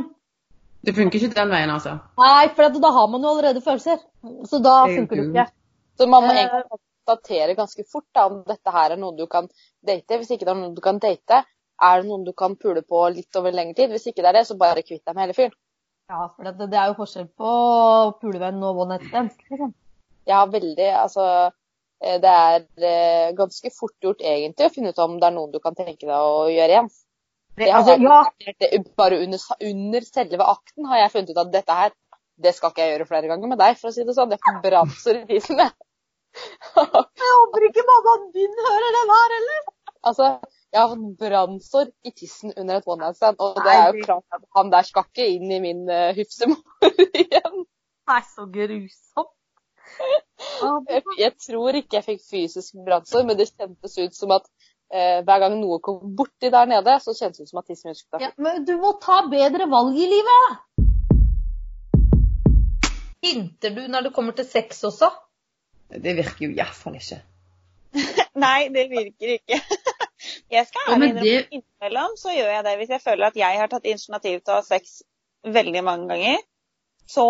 Det 0.85 0.95
funker 0.95 1.23
ikke 1.23 1.35
den 1.39 1.51
veien, 1.51 1.71
altså. 1.71 1.97
Nei, 2.19 2.51
for 2.55 2.79
da 2.83 2.91
har 2.95 3.07
man 3.11 3.23
jo 3.23 3.33
allerede 3.33 3.63
følelser. 3.63 4.03
Så 4.47 4.61
da 4.63 4.83
er 4.85 4.99
funker 5.01 5.19
det 5.19 5.25
ikke. 5.31 5.47
Så 5.99 6.07
man 6.07 6.23
må 6.27 6.31
Eh. 6.31 6.43
egentlig 6.45 6.79
konstatere 7.09 7.55
ganske 7.55 7.83
fort 7.91 8.07
da, 8.13 8.27
om 8.27 8.43
dette 8.47 8.73
her 8.73 8.93
er 8.93 8.99
noe 8.99 9.15
du 9.17 9.25
kan 9.27 9.49
date. 9.85 10.17
Hvis 10.17 10.31
ikke 10.31 10.45
det 10.45 10.53
er 10.53 10.59
noe 10.61 10.75
du 10.75 10.81
kan 10.81 10.99
date, 10.99 11.43
er 11.81 12.01
det 12.01 12.09
noen 12.09 12.25
du 12.27 12.33
kan 12.33 12.55
pule 12.59 12.81
på 12.81 13.07
litt 13.15 13.35
over 13.39 13.55
lengre 13.55 13.77
tid. 13.77 13.91
Hvis 13.93 14.07
ikke 14.07 14.21
det 14.21 14.29
er 14.31 14.39
det, 14.39 14.47
så 14.47 14.57
bare 14.59 14.83
kvitt 14.83 15.05
deg 15.05 15.15
med 15.15 15.27
hele 15.27 15.37
fyren. 15.37 15.55
Ja, 16.09 16.25
for 16.33 16.45
det, 16.45 16.69
det 16.71 16.79
er 16.79 16.89
jo 16.89 16.97
forskjell 16.97 17.29
på 17.37 17.49
pulevenn 18.21 18.63
og 18.65 18.81
one 18.83 18.97
night 18.97 19.09
stand. 19.09 19.35
Liksom. 19.49 19.75
Ja, 20.29 20.45
veldig 20.49 20.87
Altså, 20.97 21.25
eh, 22.01 22.17
det 22.21 22.31
er 22.31 22.65
eh, 22.89 23.35
ganske 23.37 23.71
fort 23.73 23.95
gjort 24.01 24.25
egentlig 24.25 24.67
å 24.67 24.73
finne 24.73 24.93
ut 24.93 25.03
om 25.05 25.19
det 25.21 25.29
er 25.29 25.35
noen 25.37 25.53
du 25.53 25.59
kan 25.61 25.77
tenke 25.77 26.07
deg 26.07 26.17
å 26.17 26.49
gjøre 26.49 26.75
igjen. 26.75 26.89
Det 27.59 27.69
Altså, 27.75 27.97
ja, 27.99 28.23
det, 28.61 28.69
bare 28.97 29.19
under, 29.21 29.41
under 29.69 30.05
selve 30.07 30.45
akten 30.47 30.89
har 30.89 31.03
jeg 31.03 31.13
funnet 31.13 31.33
ut 31.33 31.41
at 31.43 31.53
dette 31.53 31.77
her, 31.81 31.95
det 32.39 32.55
skal 32.55 32.71
ikke 32.71 32.85
jeg 32.85 32.93
gjøre 32.95 33.09
flere 33.09 33.29
ganger 33.29 33.51
med 33.51 33.59
deg, 33.59 33.77
for 33.77 33.91
å 33.91 33.93
si 33.93 34.05
det 34.07 34.15
sånn. 34.15 34.31
Det 34.31 34.39
forbranser 34.45 35.21
i 35.21 35.25
fisen, 35.27 35.59
jeg. 35.59 35.75
Jeg 36.79 37.33
håper 37.36 37.67
ikke 37.67 37.86
mammaen 37.89 38.29
din 38.36 38.63
hører 38.67 38.95
den 38.98 39.13
her, 39.15 39.36
eller? 39.39 39.59
Altså, 40.09 40.27
jeg 40.74 40.81
har 40.81 40.91
fått 40.93 41.17
brannsår 41.24 41.89
i 42.05 42.12
tissen 42.15 42.53
under 42.55 42.79
et 42.79 42.88
one 42.88 43.03
night 43.03 43.17
stand, 43.17 43.39
og 43.41 43.57
det 43.65 43.74
er 43.74 43.89
jo 43.89 44.05
klart 44.05 44.38
at 44.38 44.45
han 44.55 44.71
der 44.71 44.88
skal 44.88 45.07
ikke 45.09 45.27
inn 45.36 45.51
i 45.51 45.59
min 45.63 45.83
uh, 45.89 46.12
hufsemor 46.17 46.89
igjen. 47.24 47.65
Nei, 48.09 48.21
så 48.36 48.48
grusomt. 48.53 49.36
Jeg, 50.89 51.01
jeg 51.17 51.33
tror 51.41 51.75
ikke 51.75 51.98
jeg 51.98 52.05
fikk 52.05 52.21
fysisk 52.29 52.75
brannsår, 52.86 53.24
men 53.27 53.38
det 53.39 53.50
kjentes 53.50 53.95
ut 53.98 54.15
som 54.15 54.31
at 54.36 54.45
eh, 54.93 55.19
hver 55.25 55.41
gang 55.43 55.55
noe 55.59 55.79
kom 55.83 56.13
borti 56.15 56.51
der 56.53 56.69
nede, 56.69 56.95
så 57.03 57.15
kjentes 57.17 57.41
det 57.41 57.48
ut 57.48 57.51
som 57.51 57.62
at 57.62 57.67
tissen 57.67 57.89
min 57.89 57.98
skulle 57.98 58.19
ta 58.19 58.27
Ja, 58.27 58.31
men 58.38 58.63
du 58.67 58.75
må 58.79 58.93
ta 59.01 59.21
bedre 59.31 59.67
valg 59.71 59.98
i 59.98 60.07
livet. 60.13 60.59
Hinter 63.25 63.75
du 63.75 63.81
når 63.91 64.07
det 64.07 64.13
kommer 64.15 64.38
til 64.38 64.48
sex 64.48 64.83
også? 64.88 65.09
Det 65.89 66.15
virker 66.17 66.46
jo 66.46 66.51
iallfall 66.53 66.98
ikke. 67.00 67.19
Nei, 68.46 68.67
det 68.74 68.86
virker 68.91 69.36
ikke. 69.39 69.60
Jeg 70.53 70.67
skal 70.67 70.93
ærlig 70.93 71.10
innrømme 71.10 71.24
det- 71.25 71.48
innimellom 71.55 72.15
så 72.19 72.34
gjør 72.36 72.50
jeg 72.51 72.63
det. 72.65 72.74
Hvis 72.81 72.89
jeg 72.91 73.01
føler 73.01 73.29
at 73.29 73.38
jeg 73.39 73.60
har 73.60 73.69
tatt 73.72 73.86
initiativ 73.88 74.39
til 74.41 74.51
å 74.53 74.58
ha 74.58 74.63
sex 74.65 74.98
veldig 75.48 75.84
mange 75.86 76.10
ganger, 76.10 76.41
så 77.08 77.25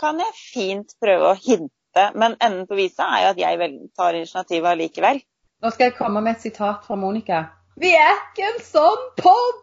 kan 0.00 0.18
jeg 0.18 0.34
fint 0.40 0.94
prøve 1.00 1.28
å 1.30 1.36
hinte. 1.38 2.06
Men 2.18 2.34
enden 2.42 2.66
på 2.66 2.74
visa 2.78 3.06
er 3.14 3.22
jo 3.22 3.28
at 3.34 3.42
jeg 3.44 3.68
tar 3.96 4.18
initiativet 4.18 4.70
allikevel. 4.72 5.20
Nå 5.62 5.70
skal 5.70 5.90
jeg 5.90 5.96
komme 6.00 6.24
med 6.24 6.34
et 6.34 6.42
sitat 6.48 6.82
fra 6.88 6.96
Monica. 6.98 7.44
Vi 7.80 7.92
er 7.94 8.16
ikke 8.18 8.48
en 8.50 8.58
sånn 8.66 9.06
pod! 9.20 9.62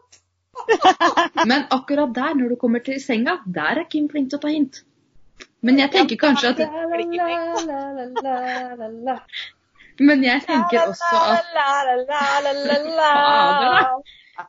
Men 1.50 1.68
akkurat 1.76 2.14
der, 2.16 2.34
når 2.40 2.54
du 2.56 2.60
kommer 2.62 2.80
til 2.86 3.02
senga, 3.04 3.40
der 3.46 3.84
er 3.84 3.90
Kim 3.92 4.08
flink 4.12 4.32
til 4.32 4.40
å 4.40 4.44
ta 4.46 4.54
hint. 4.54 4.82
Men 5.62 5.78
jeg 5.78 5.92
tenker 5.94 6.18
kanskje 6.22 6.54
at 6.56 6.60
Men 10.02 10.24
jeg 10.26 10.42
tenker 10.48 10.80
også 10.88 11.20
at 11.22 11.46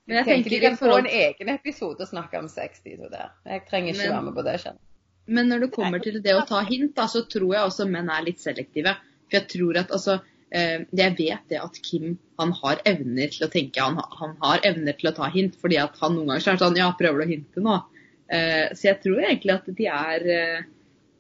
Men 0.07 0.17
jeg 0.17 0.25
tenker 0.29 0.51
Vi 0.55 0.61
kan 0.63 0.79
få 0.81 0.95
en 1.03 1.11
egen 1.11 1.53
episode 1.53 2.01
og 2.01 2.09
snakke 2.09 2.41
om 2.41 2.49
sex, 2.49 2.81
de 2.87 2.97
to 2.97 3.11
der. 3.13 3.29
Jeg 3.45 3.67
trenger 3.69 3.93
ikke 3.93 4.09
være 4.09 4.27
med 4.29 4.35
på 4.39 4.47
det. 4.47 4.57
Kjenner. 4.65 4.83
Men 5.27 5.49
når 5.53 5.67
det 5.67 5.71
kommer 5.77 6.03
til 6.03 6.19
det 6.23 6.35
å 6.35 6.45
ta 6.49 6.63
hint, 6.67 6.95
da, 6.97 7.07
så 7.11 7.23
tror 7.31 7.51
jeg 7.55 7.63
også 7.69 7.87
menn 7.91 8.11
er 8.11 8.25
litt 8.27 8.41
selektive. 8.43 8.97
For 9.29 9.39
jeg 9.39 9.49
tror 9.53 9.79
at 9.85 9.93
altså 9.95 10.19
eh, 10.51 10.85
Jeg 10.91 11.17
vet 11.21 11.49
det 11.53 11.61
at 11.63 11.79
Kim 11.85 12.17
han 12.41 12.53
har 12.59 12.81
evner 12.89 13.31
til 13.31 13.47
å 13.47 13.51
tenke, 13.53 13.85
han, 13.85 14.01
han 14.19 14.37
har 14.43 14.65
evner 14.67 14.97
til 14.99 15.13
å 15.13 15.17
ta 15.17 15.29
hint, 15.31 15.55
fordi 15.61 15.79
at 15.79 15.99
han 16.03 16.17
noen 16.17 16.33
ganger 16.33 16.45
så 16.45 16.55
er 16.55 16.63
sånn 16.65 16.81
Ja, 16.81 16.91
prøver 16.99 17.23
du 17.23 17.27
å 17.27 17.33
hinte 17.35 17.65
nå? 17.65 17.79
Eh, 18.33 18.73
så 18.73 18.89
jeg 18.89 19.03
tror 19.05 19.21
egentlig 19.23 19.55
at 19.55 19.69
de 19.79 19.87
er 19.93 20.27
eh, 20.33 20.65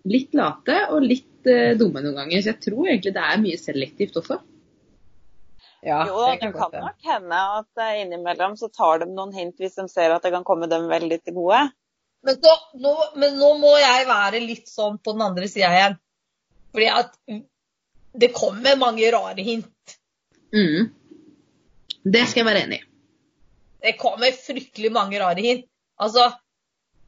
litt 0.08 0.34
late 0.34 0.78
og 0.94 1.04
litt 1.04 1.50
uh, 1.50 1.74
dumme 1.78 2.02
noen 2.02 2.18
ganger. 2.22 2.42
Så 2.42 2.52
jeg 2.52 2.62
tror 2.64 2.88
egentlig 2.88 3.14
det 3.16 3.26
er 3.28 3.42
mye 3.42 3.60
selektivt 3.60 4.18
også. 4.22 4.40
Ja, 5.82 6.04
Jo 6.06 6.18
det 6.20 6.38
det 6.38 6.46
det 6.46 6.52
kan 6.54 6.70
kan 6.70 6.84
nok 6.84 7.06
hende 7.10 7.38
at 7.58 7.80
eh, 7.82 8.02
innimellom 8.04 8.52
så 8.56 8.68
tar 8.70 9.00
de 9.02 9.08
noen 9.10 9.32
hint 9.34 9.56
hvis 9.58 9.74
de 9.74 9.88
ser 9.90 10.12
at 10.14 10.22
det 10.22 10.30
kan 10.30 10.44
komme 10.46 10.68
dem 10.70 10.86
veldig 10.90 11.18
til 11.24 11.34
gode. 11.34 11.64
Men, 12.22 12.36
så, 12.38 12.52
nå, 12.78 12.92
men 13.18 13.34
nå 13.34 13.48
må 13.58 13.72
jeg 13.82 14.06
være 14.06 14.44
litt 14.44 14.70
sånn 14.70 15.00
på 15.02 15.16
den 15.16 15.24
andre 15.26 15.48
sida 15.50 15.72
igjen. 15.74 15.96
Fordi 16.70 16.88
at 16.92 17.18
det 18.22 18.30
kommer 18.36 18.78
mange 18.78 19.10
rare 19.10 19.42
hint. 19.42 19.96
Mm. 20.54 20.92
Det 22.04 22.22
skal 22.28 22.42
jeg 22.42 22.48
være 22.48 22.64
enig 22.68 22.78
i. 22.78 22.86
Det 23.82 23.96
kommer 23.98 24.38
fryktelig 24.38 24.92
mange 24.94 25.18
rare 25.18 25.42
hint. 25.42 25.66
Altså, 25.98 26.28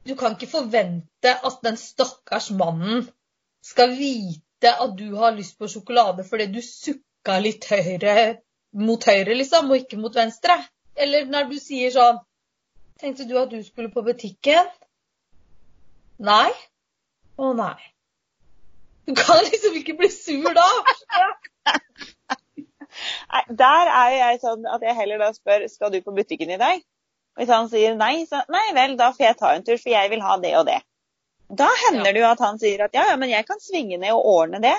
du 0.04 0.14
kan 0.16 0.36
ikke 0.36 0.50
forvente 0.50 1.32
at 1.48 1.60
den 1.64 1.76
stakkars 1.80 2.50
mannen 2.52 3.06
skal 3.64 3.94
vite 3.96 4.72
at 4.72 4.96
du 4.98 5.14
har 5.16 5.36
lyst 5.36 5.58
på 5.58 5.68
sjokolade 5.68 6.24
fordi 6.28 6.50
du 6.52 6.60
sukka 6.64 7.38
litt 7.40 7.64
høyre 7.70 8.42
mot 8.74 9.04
høyre, 9.06 9.34
liksom, 9.38 9.70
og 9.70 9.84
ikke 9.84 10.00
mot 10.02 10.14
venstre. 10.16 10.56
Eller 10.96 11.28
når 11.30 11.50
du 11.50 11.58
sier 11.62 11.92
sånn 11.94 12.22
Tenkte 13.00 13.24
du 13.26 13.34
at 13.40 13.50
du 13.50 13.58
skulle 13.66 13.90
på 13.90 14.04
butikken? 14.06 14.68
Nei? 16.22 16.52
Å 17.34 17.48
nei. 17.58 17.74
Du 19.04 19.12
kan 19.18 19.42
liksom 19.42 19.74
ikke 19.80 19.96
bli 19.98 20.08
sur 20.14 20.54
da. 20.54 20.68
Der 23.64 23.90
er 23.90 24.14
jeg 24.14 24.38
sånn 24.44 24.62
at 24.70 24.86
jeg 24.86 24.94
heller 24.94 25.18
da 25.24 25.32
spør 25.34 25.66
skal 25.72 25.90
du 25.90 25.98
på 26.06 26.14
butikken 26.14 26.54
i 26.54 26.60
dag. 26.60 26.84
Hvis 27.38 27.50
han 27.50 27.68
sier 27.70 27.96
nei, 27.98 28.26
så 28.30 28.44
nei 28.52 28.66
vel, 28.76 28.96
da 28.98 29.10
får 29.14 29.26
jeg 29.26 29.38
ta 29.40 29.54
en 29.54 29.64
tur, 29.66 29.78
for 29.80 29.90
jeg 29.90 30.10
vil 30.12 30.22
ha 30.22 30.36
det 30.42 30.52
og 30.60 30.68
det. 30.68 30.80
Da 31.50 31.68
hender 31.86 32.14
det 32.14 32.22
jo 32.22 32.28
at 32.30 32.42
han 32.42 32.60
sier 32.60 32.86
at 32.86 32.94
ja, 32.96 33.08
ja, 33.10 33.16
men 33.20 33.30
jeg 33.32 33.46
kan 33.48 33.60
svinge 33.62 33.98
ned 34.00 34.14
og 34.14 34.28
ordne 34.30 34.62
det. 34.64 34.76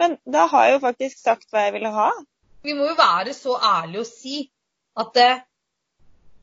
Men 0.00 0.16
da 0.24 0.46
har 0.50 0.66
jeg 0.66 0.78
jo 0.78 0.82
faktisk 0.86 1.20
sagt 1.20 1.50
hva 1.52 1.66
jeg 1.66 1.76
ville 1.76 1.92
ha. 1.92 2.08
Vi 2.64 2.74
må 2.76 2.88
jo 2.88 2.96
være 2.96 3.34
så 3.36 3.56
ærlige 3.56 4.02
og 4.02 4.08
si 4.08 4.42
at 5.00 5.12
det, 5.16 5.30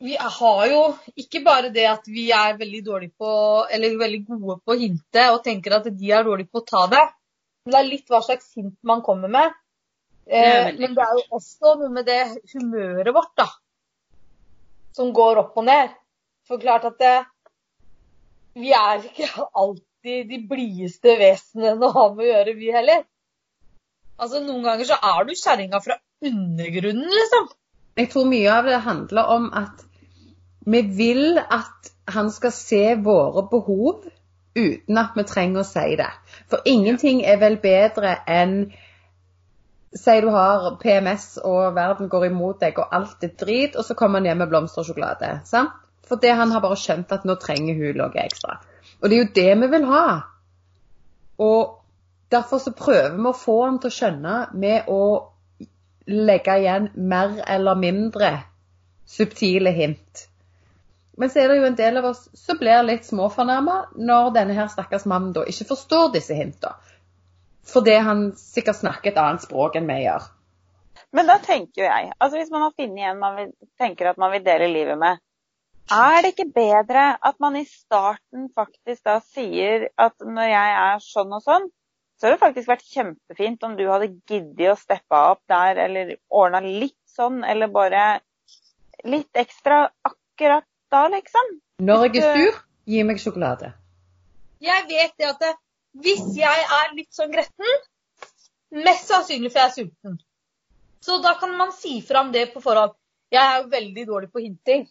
vi 0.05 0.15
har 0.17 0.63
jo 0.69 0.81
ikke 1.17 1.41
bare 1.45 1.71
det 1.73 1.85
at 1.89 2.05
vi 2.09 2.29
er 2.33 2.57
veldig 2.57 2.83
dårlige 2.85 3.15
på, 3.17 3.31
eller 3.73 3.99
veldig 3.99 4.23
gode 4.29 4.59
på 4.61 4.73
å 4.73 4.79
hinte 4.79 5.29
og 5.33 5.43
tenker 5.45 5.77
at 5.79 5.89
de 5.89 6.11
er 6.13 6.25
dårlige 6.25 6.53
på 6.53 6.61
å 6.61 6.67
ta 6.69 6.85
det. 6.93 7.05
Men 7.65 7.73
det 7.73 7.79
er 7.81 7.89
litt 7.89 8.13
hva 8.13 8.21
slags 8.25 8.53
hint 8.55 8.77
man 8.85 9.01
kommer 9.05 9.33
med. 9.33 9.57
Det 9.57 9.63
Eh, 10.27 10.65
veldig 10.65 10.81
men 10.83 10.95
det 10.95 11.03
er 11.03 11.13
jo 11.15 11.37
også 11.37 11.73
noe 11.79 11.89
med 11.95 12.07
det 12.07 12.21
humøret 12.53 13.13
vårt, 13.15 13.33
da. 13.39 13.47
Som 14.97 15.13
går 15.15 15.43
opp 15.43 15.57
og 15.61 15.67
ned. 15.67 15.93
For 16.47 16.61
klart 16.61 16.87
at 16.87 16.97
det, 17.01 17.17
vi 18.57 18.73
er 18.73 19.03
ikke 19.05 19.45
alltid 19.61 20.31
de 20.31 20.41
blideste 20.49 21.17
vesenene 21.19 21.85
å 21.85 21.93
ha 21.93 22.05
med 22.15 22.25
å 22.25 22.29
gjøre, 22.31 22.55
vi 22.57 22.73
heller. 22.73 23.03
Altså, 24.17 24.41
Noen 24.41 24.63
ganger 24.65 24.89
så 24.89 24.97
er 24.97 25.27
du 25.27 25.35
kjerringa 25.37 25.81
fra 25.83 25.99
undergrunnen, 26.25 27.11
liksom. 27.13 27.49
Jeg 27.97 28.09
tror 28.13 28.29
mye 28.29 28.53
av 28.53 28.69
det 28.69 28.79
handler 28.85 29.33
om 29.33 29.51
at 29.57 29.83
vi 30.67 30.81
vil 30.97 31.39
at 31.39 31.91
han 32.13 32.31
skal 32.33 32.53
se 32.55 32.83
våre 33.03 33.43
behov 33.51 34.05
uten 34.57 34.99
at 34.99 35.15
vi 35.17 35.25
trenger 35.29 35.61
å 35.61 35.67
si 35.67 35.95
det. 35.99 36.09
For 36.49 36.65
ingenting 36.65 37.23
er 37.25 37.39
vel 37.41 37.59
bedre 37.61 38.17
enn 38.29 38.57
Si 39.97 40.15
du 40.21 40.29
har 40.33 40.69
PMS 40.81 41.39
og 41.47 41.75
verden 41.75 42.09
går 42.11 42.27
imot 42.29 42.61
deg 42.61 42.77
og 42.79 42.93
alt 42.93 43.23
er 43.25 43.33
drit, 43.39 43.75
og 43.75 43.85
så 43.85 43.95
kommer 43.97 44.21
han 44.21 44.29
hjem 44.29 44.43
med 44.43 44.51
blomster 44.51 44.83
og 44.83 44.89
sjokolade. 44.89 45.39
sant? 45.45 45.73
Fordi 46.07 46.31
han 46.39 46.51
har 46.51 46.63
bare 46.63 46.77
skjønt 46.79 47.11
at 47.11 47.25
nå 47.27 47.35
trenger 47.41 47.75
hun 47.75 47.97
noe 47.99 48.21
ekstra. 48.21 48.59
Og 49.01 49.09
det 49.09 49.17
er 49.17 49.23
jo 49.23 49.33
det 49.35 49.55
vi 49.63 49.71
vil 49.73 49.87
ha. 49.89 50.05
Og 51.43 51.73
derfor 52.31 52.61
så 52.63 52.71
prøver 52.71 53.17
vi 53.17 53.27
å 53.27 53.35
få 53.35 53.57
han 53.65 53.81
til 53.81 53.91
å 53.91 53.97
skjønne 53.97 54.37
med 54.53 54.87
å 54.87 55.01
legge 56.07 56.55
igjen 56.61 56.89
mer 56.95 57.41
eller 57.47 57.75
mindre 57.75 58.31
subtile 59.07 59.73
hint. 59.75 60.27
Men 61.17 61.31
så 61.33 61.41
er 61.41 61.49
det 61.49 61.57
jo 61.59 61.67
en 61.67 61.77
del 61.77 61.97
av 61.99 62.11
oss 62.11 62.27
som 62.37 62.59
blir 62.59 62.83
litt 62.85 63.07
småfornærma 63.07 63.77
når 63.97 64.33
denne 64.35 64.55
her 64.57 64.69
stakkars 64.71 65.07
mannen 65.09 65.33
da 65.35 65.43
ikke 65.49 65.71
forstår 65.71 66.11
disse 66.13 66.37
hintene. 66.37 66.77
Fordi 67.67 67.97
han 68.03 68.31
sikkert 68.39 68.79
snakker 68.79 69.11
et 69.11 69.21
annet 69.21 69.43
språk 69.43 69.75
enn 69.77 69.89
vi 69.89 70.01
gjør. 70.05 70.27
Men 71.15 71.29
da 71.29 71.37
tenker 71.43 71.81
jo 71.81 71.87
jeg, 71.87 72.11
altså 72.19 72.39
hvis 72.39 72.51
man 72.51 72.65
har 72.65 72.75
funnet 72.75 73.09
en 73.09 73.19
man 73.21 73.35
vil, 73.39 73.51
tenker 73.79 74.11
at 74.11 74.19
man 74.19 74.31
vil 74.33 74.43
dele 74.45 74.67
livet 74.71 74.99
med, 74.99 75.21
er 75.87 76.17
det 76.23 76.33
ikke 76.33 76.51
bedre 76.51 77.03
at 77.29 77.37
man 77.39 77.55
i 77.55 77.63
starten 77.67 78.49
faktisk 78.55 79.05
da 79.07 79.19
sier 79.23 79.87
at 79.95 80.15
når 80.19 80.49
jeg 80.51 80.73
er 80.83 81.03
sånn 81.03 81.31
og 81.37 81.43
sånn, 81.45 81.69
så 82.17 82.27
hadde 82.27 82.35
det 82.35 82.43
faktisk 82.43 82.71
vært 82.71 82.87
kjempefint 82.91 83.63
om 83.63 83.75
du 83.77 83.85
hadde 83.87 84.09
giddet 84.27 84.71
å 84.73 84.79
steppe 84.79 85.19
opp 85.31 85.43
der, 85.51 85.79
eller 85.85 86.15
ordna 86.33 86.63
litt 86.65 86.97
sånn, 87.13 87.43
eller 87.45 87.69
bare 87.71 88.07
litt 89.05 89.37
ekstra 89.37 89.85
akkurat 90.07 90.65
da, 90.91 91.05
liksom. 91.13 91.53
Når 91.85 92.07
jeg 92.07 92.23
er 92.23 92.41
sur, 92.41 92.59
gi 92.89 93.03
meg 93.05 93.21
sjokolade. 93.21 93.71
Jeg 94.63 94.87
vet 94.89 95.13
det 95.19 95.29
at 95.29 95.43
det, 95.43 95.53
hvis 96.03 96.23
jeg 96.37 96.63
er 96.79 96.93
litt 96.95 97.13
sånn 97.15 97.31
gretten, 97.33 97.81
mest 98.85 99.09
sannsynlig 99.09 99.51
for 99.51 99.61
jeg 99.61 99.69
er 99.69 99.75
sulten. 99.75 100.17
Så 101.03 101.19
da 101.23 101.35
kan 101.39 101.53
man 101.57 101.71
si 101.75 101.99
fram 102.05 102.31
det 102.33 102.49
på 102.53 102.61
forhånd. 102.63 102.95
Jeg 103.31 103.43
er 103.43 103.61
jo 103.61 103.69
veldig 103.71 104.05
dårlig 104.07 104.31
på 104.31 104.43
hinting. 104.43 104.87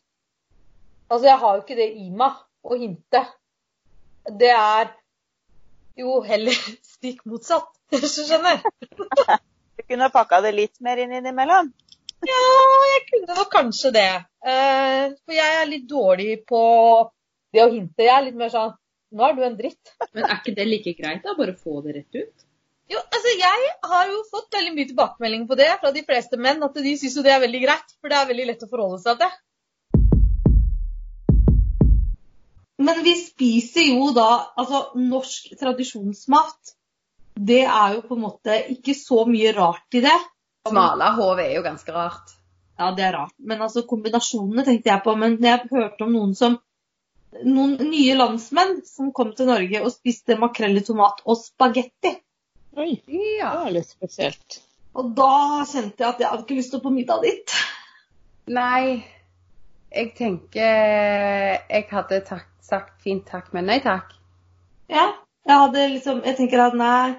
Altså, 1.11 1.27
jeg 1.29 1.38
har 1.42 1.57
jo 1.57 1.62
ikke 1.62 1.79
det 1.79 1.88
i 1.97 2.11
meg 2.11 2.38
å 2.66 2.79
hinte. 2.79 3.23
Det 4.27 4.53
er 4.53 4.90
jo 5.97 6.21
heller 6.27 6.57
stikk 6.95 7.25
motsatt, 7.29 7.69
hvis 7.95 8.19
du 8.19 8.25
skjønner. 8.27 8.62
Du 9.77 9.85
kunne 9.87 10.12
pakka 10.12 10.42
det 10.45 10.55
litt 10.57 10.81
mer 10.85 11.01
inn 11.03 11.14
innimellom. 11.21 11.71
Ja, 12.27 12.42
jeg 12.90 13.05
kunne 13.11 13.37
nok 13.37 13.53
kanskje 13.53 13.92
det. 13.95 14.11
Eh, 14.40 15.12
for 15.21 15.37
jeg 15.37 15.61
er 15.61 15.69
litt 15.69 15.87
dårlig 15.88 16.40
på 16.49 16.62
det 17.55 17.62
å 17.62 17.71
hinte. 17.71 18.03
Jeg 18.03 18.14
er 18.14 18.25
litt 18.27 18.38
mer 18.40 18.51
sånn 18.53 18.73
Nå 19.14 19.23
er 19.23 19.37
du 19.37 19.42
en 19.47 19.57
dritt. 19.59 19.95
Men 20.16 20.27
er 20.27 20.40
ikke 20.40 20.55
det 20.57 20.66
like 20.66 20.92
greit, 20.99 21.23
da? 21.23 21.37
Bare 21.38 21.55
få 21.55 21.81
det 21.85 21.95
rett 22.01 22.19
ut? 22.19 22.47
Jo, 22.90 23.01
altså 23.03 23.33
Jeg 23.38 23.71
har 23.90 24.11
jo 24.11 24.23
fått 24.31 24.55
veldig 24.55 24.73
mye 24.75 24.88
tilbakemelding 24.90 25.45
på 25.47 25.59
det 25.59 25.69
fra 25.81 25.92
de 25.95 26.03
fleste 26.07 26.38
menn. 26.38 26.62
At 26.62 26.75
de 26.75 26.95
syns 26.99 27.16
jo 27.19 27.25
det 27.27 27.35
er 27.35 27.42
veldig 27.42 27.62
greit, 27.62 27.95
for 28.01 28.11
det 28.11 28.19
er 28.19 28.31
veldig 28.31 28.47
lett 28.51 28.64
å 28.66 28.71
forholde 28.71 29.03
seg 29.05 29.23
til. 29.23 29.35
Men 32.87 33.03
vi 33.07 33.14
spiser 33.19 33.87
jo 33.88 34.11
da 34.14 34.29
altså 34.59 34.83
norsk 35.01 35.55
tradisjonsmat. 35.59 36.75
Det 37.37 37.62
er 37.64 37.97
jo 37.97 38.03
på 38.09 38.16
en 38.16 38.25
måte 38.27 38.59
ikke 38.75 38.95
så 38.97 39.23
mye 39.29 39.55
rart 39.57 39.97
i 39.97 40.03
det. 40.05 40.16
Smale 40.66 41.14
HV 41.16 41.40
er 41.47 41.55
jo 41.57 41.64
ganske 41.64 41.95
rart. 41.95 42.35
Ja, 42.77 42.90
det 42.92 43.07
er 43.07 43.14
rart. 43.16 43.35
Men 43.38 43.62
altså 43.64 43.87
kombinasjonene 43.88 44.66
tenkte 44.66 44.92
jeg 44.92 45.05
på. 45.05 45.14
Men 45.19 45.38
jeg 45.40 45.71
hørte 45.71 46.05
om 46.05 46.12
noen 46.12 46.35
som 46.37 46.59
noen 47.47 47.77
nye 47.91 48.15
landsmenn 48.17 48.79
som 48.87 49.11
kom 49.17 49.33
til 49.37 49.51
Norge 49.51 49.83
og 49.83 49.93
spiste 49.95 50.39
makrell 50.41 50.79
i 50.79 50.85
tomat 50.85 51.23
og 51.27 51.39
spagetti. 51.41 52.15
Oi, 52.77 52.93
det 53.09 53.43
var 53.43 53.71
litt 53.73 53.89
spesielt. 53.89 54.61
Og 54.97 55.12
da 55.17 55.65
kjente 55.69 56.03
jeg 56.03 56.09
at 56.09 56.23
jeg 56.23 56.31
hadde 56.31 56.45
ikke 56.47 56.59
lyst 56.59 56.73
til 56.73 56.81
å 56.81 56.85
på 56.87 56.93
middag 56.93 57.25
dit. 57.25 57.55
Nei, 58.57 59.03
jeg 59.91 60.12
tenker 60.17 61.62
Jeg 61.67 61.87
hadde 61.91 62.21
takk, 62.29 62.49
sagt 62.65 63.03
fint 63.03 63.27
takk, 63.29 63.51
men 63.57 63.69
nei 63.69 63.81
takk. 63.85 64.12
Ja, 64.93 65.11
jeg 65.47 65.62
hadde 65.62 65.87
liksom 65.97 66.21
Jeg 66.23 66.37
tenker 66.39 66.62
at 66.69 66.77
nei 66.79 67.17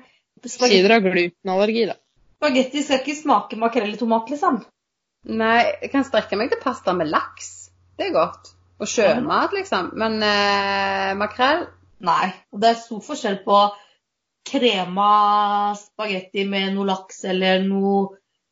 Si 0.48 0.70
dere 0.70 1.00
har 1.00 1.04
glutenallergi, 1.04 1.88
da. 1.90 1.98
spagetti 2.38 2.84
skal 2.86 3.02
ikke 3.02 3.16
smake 3.18 3.58
makrell 3.60 3.90
i 3.92 3.98
tomat, 4.00 4.30
liksom. 4.32 4.62
Nei, 5.28 5.58
jeg 5.82 5.90
kan 5.92 6.06
strekke 6.08 6.38
meg 6.40 6.54
til 6.54 6.62
pasta 6.62 6.94
med 6.96 7.10
laks. 7.10 7.72
Det 7.98 8.08
er 8.08 8.14
godt. 8.16 8.54
Og 8.78 8.90
sjømat, 8.90 9.54
liksom. 9.58 9.92
Men 9.98 10.22
eh, 10.22 11.16
makrell 11.18 11.66
Nei. 12.06 12.30
Og 12.54 12.62
det 12.62 12.70
er 12.70 12.78
stor 12.78 13.02
forskjell 13.02 13.40
på 13.46 13.58
krema 14.48 15.74
spagetti 15.78 16.46
med 16.48 16.76
noe 16.76 16.88
laks 16.92 17.24
eller 17.28 17.64
noe 17.66 18.04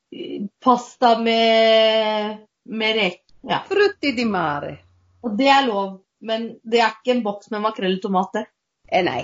eh, 0.09 0.47
pasta 0.63 1.15
med, 1.21 2.41
med 2.65 2.97
reker. 2.97 3.21
Ja. 3.45 3.61
Frutti 3.69 4.15
di 4.17 4.25
mare. 4.25 4.79
Og 5.21 5.37
det 5.37 5.49
er 5.53 5.67
lov, 5.67 5.99
men 6.25 6.55
det 6.65 6.81
er 6.81 6.95
ikke 6.95 7.13
en 7.13 7.25
boks 7.25 7.51
med 7.53 7.61
makrell 7.61 7.99
i 7.99 8.01
tomat, 8.01 8.33
det. 8.33 8.45
Eh, 8.89 9.05
nei. 9.05 9.21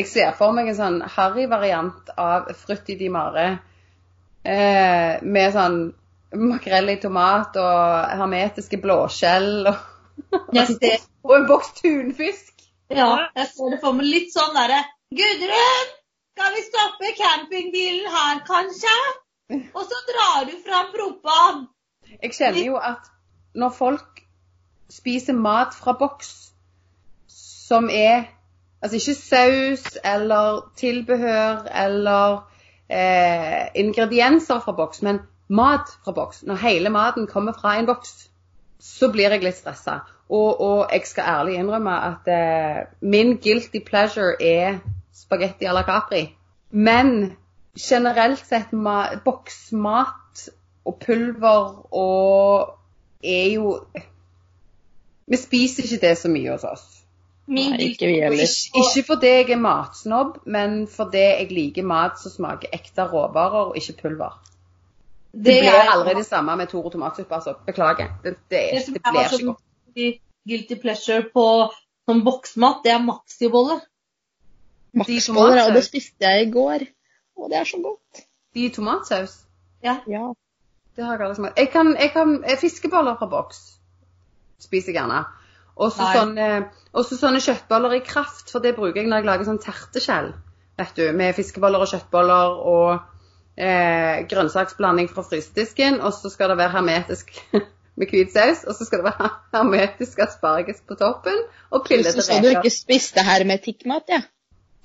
Jeg 0.00 0.08
ser 0.10 0.34
for 0.34 0.54
meg 0.56 0.72
en 0.72 0.78
sånn 0.78 1.00
harry-variant 1.14 2.10
av 2.18 2.50
frutti 2.58 2.96
di 2.98 3.10
mare. 3.12 3.46
Eh, 4.42 5.22
med 5.22 5.54
sånn 5.54 5.82
makrell 6.42 6.90
i 6.90 6.98
tomat 6.98 7.54
og 7.60 8.18
hermetiske 8.18 8.80
blåskjell 8.82 9.68
og, 9.70 9.88
Jeg 10.52 10.66
ser, 10.66 11.04
og 11.24 11.36
en 11.36 11.46
boks 11.48 11.72
tunfisk. 11.80 12.52
ja, 12.90 13.10
jeg 13.36 13.48
ser 13.54 13.74
det 13.74 13.80
for 13.82 13.96
meg 13.96 14.08
litt 14.08 14.32
sånn 14.34 14.54
derre 14.56 14.82
Gudrun, 15.12 15.90
skal 16.32 16.54
vi 16.56 16.62
stoppe 16.66 17.12
campingbilen 17.18 18.08
her, 18.12 18.42
kanskje? 18.48 18.96
Og 19.76 19.82
så 19.84 19.98
drar 20.08 20.46
du 20.48 20.54
fram 20.64 20.92
propan. 20.94 21.66
Jeg 22.22 22.32
kjenner 22.32 22.64
jo 22.64 22.78
at 22.80 23.10
når 23.54 23.74
folk 23.76 24.22
spiser 24.92 25.36
mat 25.36 25.76
fra 25.76 25.96
boks 26.00 26.32
som 27.72 27.90
er 27.92 28.30
Altså 28.82 28.96
ikke 28.98 29.14
saus 29.14 29.84
eller 30.04 30.72
tilbehør 30.76 31.68
eller 31.84 32.40
eh, 32.90 33.68
ingredienser 33.78 34.58
fra 34.64 34.72
boks, 34.72 35.02
men 35.06 35.20
mat 35.48 35.92
fra 36.04 36.12
boks, 36.16 36.42
når 36.42 36.58
hele 36.64 36.90
maten 36.90 37.28
kommer 37.30 37.54
fra 37.54 37.76
en 37.78 37.86
boks, 37.86 38.30
så 38.82 39.12
blir 39.14 39.30
jeg 39.30 39.44
litt 39.44 39.58
stressa. 39.58 40.00
Og, 40.32 40.60
og 40.60 40.92
jeg 40.92 41.06
skal 41.06 41.28
ærlig 41.28 41.58
innrømme 41.60 41.92
at 42.08 42.30
eh, 42.32 42.80
min 43.00 43.36
guilty 43.42 43.82
pleasure 43.86 44.34
er 44.40 44.80
spagetti 45.14 45.68
à 45.68 45.74
la 45.76 45.84
Capri. 45.86 46.24
Men 46.70 47.36
generelt 47.78 48.42
sett 48.46 48.72
ma 48.72 49.04
boksmat 49.24 50.48
og 50.88 50.98
pulver 51.04 51.68
og 51.94 52.72
er 53.22 53.52
jo 53.54 53.76
Vi 55.26 55.38
spiser 55.38 55.86
ikke 55.86 56.06
det 56.06 56.16
så 56.18 56.28
mye 56.28 56.50
hos 56.50 56.64
oss. 56.66 56.86
Min 57.46 57.72
Nei, 57.72 57.92
ikke. 57.92 58.08
Ikke, 58.08 58.80
ikke 58.80 59.04
fordi 59.06 59.28
jeg 59.30 59.50
er 59.54 59.60
matsnobb, 59.62 60.40
men 60.44 60.86
fordi 60.90 61.22
jeg 61.22 61.46
liker 61.50 61.86
mat 61.86 62.18
som 62.20 62.34
smaker 62.34 62.74
ekte 62.74 63.06
råvarer 63.08 63.70
og 63.70 63.78
ikke 63.78 63.94
pulver. 64.02 64.34
Det, 65.32 65.44
Det 65.44 65.60
blir 65.64 65.90
aldri 65.92 66.14
det 66.18 66.26
samme 66.26 66.56
med 66.56 66.68
Toro 66.68 66.90
tomatsuppe, 66.92 67.34
altså. 67.34 67.54
Beklager. 67.66 68.10
Det, 68.24 68.34
det, 68.50 68.60
Det 68.74 68.82
som 68.84 68.94
det 68.94 69.02
blir 69.02 69.22
ikke 69.32 69.46
godt. 69.46 70.20
guilty 70.48 70.74
pleasure 70.82 71.22
på 71.34 71.46
som 72.08 72.24
boksmat, 72.24 72.82
det 72.84 72.92
er 72.92 72.98
maxiboller. 73.06 73.80
Maxiboller, 74.94 75.62
og 75.68 75.74
det 75.74 75.84
spiste 75.86 76.24
jeg 76.26 76.48
i 76.48 76.50
går. 76.52 76.84
Og 77.38 77.50
det 77.50 77.58
er 77.58 77.64
så 77.64 77.80
godt. 77.82 78.24
De 78.54 78.64
i 78.66 78.68
tomatsaus, 78.68 79.38
Ja. 79.82 79.96
det 80.96 81.04
har 81.04 81.16
jeg 81.16 81.20
aldri 81.26 81.34
smakt. 81.36 81.58
Jeg 81.58 81.70
kan, 81.70 81.96
jeg 82.00 82.10
kan 82.12 82.44
eh, 82.44 82.58
Fiskeboller 82.60 83.16
fra 83.18 83.26
boks 83.26 83.62
spiser 84.60 84.92
jeg 84.92 85.00
gjerne. 85.00 85.24
Og 85.76 85.90
så 85.92 86.04
sånne, 86.14 86.48
også 86.92 87.16
sånne 87.18 87.40
kjøttboller 87.40 87.96
i 87.96 88.02
kraft, 88.04 88.50
for 88.52 88.60
det 88.60 88.74
bruker 88.76 89.00
jeg 89.00 89.08
når 89.08 89.16
jeg 89.22 89.26
lager 89.26 89.48
sånn 89.48 89.58
terteskjell. 89.64 90.28
Vet 90.78 90.92
du, 90.96 91.06
med 91.16 91.34
fiskeboller 91.34 91.80
og 91.82 91.88
kjøttboller 91.90 92.60
og 92.72 93.00
eh, 93.56 94.22
grønnsaksblanding 94.30 95.10
fra 95.10 95.24
frysedisken. 95.26 96.00
Og 96.00 96.14
så 96.16 96.30
skal 96.32 96.52
det 96.52 96.58
være 96.60 96.76
hermetisk 96.76 97.32
med 97.98 98.12
hvit 98.12 98.32
saus. 98.34 98.64
Og 98.64 98.74
så 98.78 98.86
skal 98.88 99.02
det 99.02 99.10
være 99.10 99.32
hermetisk 99.56 100.22
asparges 100.26 100.82
på 100.88 100.98
toppen. 101.00 101.42
Og 101.70 101.84
pillete 101.88 102.22
Så 102.22 102.40
du 102.42 102.50
ikke 102.52 102.72
spiste 102.74 103.24
hermetikkmat, 103.26 104.08
ja? 104.08 104.22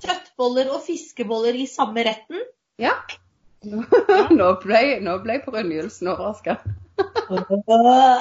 Kjøttboller 0.04 0.70
og 0.70 0.84
fiskeboller 0.86 1.56
i 1.58 1.66
samme 1.66 2.04
retten. 2.06 2.44
Ja. 2.78 2.94
Nå 4.38 4.52
ble, 4.62 4.82
nå 5.02 5.16
ble 5.24 5.40
Rønnhjulsen 5.42 6.12
overraska. 6.12 6.60
Hvorfor? 7.26 8.12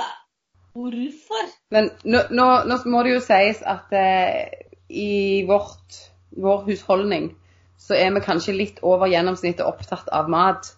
Men 1.73 1.91
nå, 2.05 2.23
nå, 2.33 2.47
nå 2.69 2.77
må 2.89 3.03
det 3.05 3.11
jo 3.15 3.21
sies 3.25 3.61
at 3.65 3.93
eh, 3.97 4.49
i 4.89 5.43
vårt, 5.47 5.97
vår 6.37 6.65
husholdning 6.69 7.31
så 7.77 7.95
er 7.95 8.11
vi 8.15 8.23
kanskje 8.25 8.55
litt 8.55 8.81
over 8.85 9.09
gjennomsnittet 9.11 9.65
opptatt 9.65 10.09
av 10.13 10.29
mat. 10.31 10.73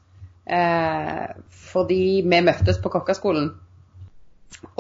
Eh, 0.50 1.30
fordi 1.72 2.04
vi 2.26 2.42
møttes 2.42 2.82
på 2.82 2.92
kokkeskolen. 2.94 3.52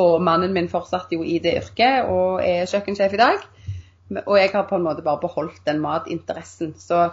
Og 0.01 0.19
mannen 0.25 0.53
min 0.53 0.69
fortsatte 0.69 1.15
jo 1.15 1.23
i 1.23 1.37
det 1.43 1.55
yrket 1.61 2.09
og 2.09 2.41
er 2.43 2.67
kjøkkensjef 2.69 3.15
i 3.15 3.21
dag. 3.21 3.43
Og 4.25 4.35
jeg 4.39 4.51
har 4.53 4.65
på 4.67 4.79
en 4.79 4.85
måte 4.87 5.05
bare 5.05 5.21
beholdt 5.21 5.61
den 5.67 5.81
matinteressen. 5.83 6.73
Så, 6.81 7.05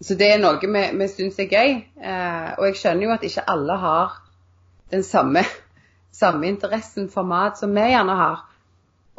så 0.00 0.16
det 0.16 0.30
er 0.32 0.42
noe 0.42 0.58
vi, 0.62 0.84
vi 0.96 1.08
syns 1.12 1.38
er 1.42 1.52
gøy. 1.52 1.76
Eh, 2.00 2.50
og 2.56 2.66
jeg 2.70 2.80
skjønner 2.80 3.08
jo 3.08 3.14
at 3.14 3.28
ikke 3.28 3.46
alle 3.52 3.78
har 3.84 4.18
den 4.94 5.04
samme, 5.04 5.44
samme 6.14 6.48
interessen 6.48 7.10
for 7.12 7.28
mat 7.28 7.60
som 7.60 7.74
vi 7.76 7.88
gjerne 7.92 8.18
har. 8.18 8.44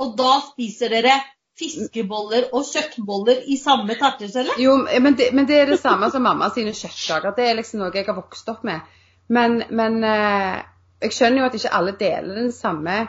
Og 0.01 0.17
da 0.17 0.37
spiser 0.51 0.93
dere 0.93 1.15
fiskeboller 1.57 2.49
og 2.53 2.65
kjøttboller 2.67 3.43
i 3.49 3.57
samme 3.59 3.95
terteskjelle? 3.97 4.57
Jo, 4.61 4.77
men 5.01 5.17
det, 5.17 5.31
men 5.33 5.47
det 5.49 5.61
er 5.61 5.71
det 5.71 5.79
samme 5.81 6.09
som 6.13 6.25
mamma 6.25 6.49
sine 6.53 6.73
kjøttkaker. 6.75 7.35
Det 7.37 7.47
er 7.47 7.57
liksom 7.59 7.81
noe 7.81 7.93
jeg 7.95 8.07
har 8.07 8.17
vokst 8.17 8.49
opp 8.53 8.65
med. 8.67 8.85
Men, 9.33 9.61
men 9.75 10.03
eh, 10.07 10.59
jeg 11.03 11.15
skjønner 11.15 11.43
jo 11.43 11.47
at 11.49 11.57
ikke 11.57 11.73
alle 11.79 11.95
deler 11.99 12.41
den 12.41 12.51
samme, 12.55 12.99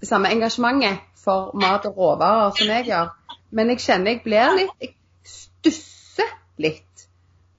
det 0.00 0.08
samme 0.08 0.30
engasjementet 0.32 1.06
for 1.20 1.54
mat 1.60 1.86
og 1.88 1.98
råvarer 1.98 2.54
som 2.56 2.72
jeg 2.72 2.88
gjør. 2.90 3.10
Men 3.56 3.72
jeg 3.72 3.82
kjenner 3.84 4.14
jeg 4.14 4.22
blir 4.24 4.52
litt 4.56 4.84
Jeg 4.84 4.94
stusser 5.26 6.28
litt 6.62 7.08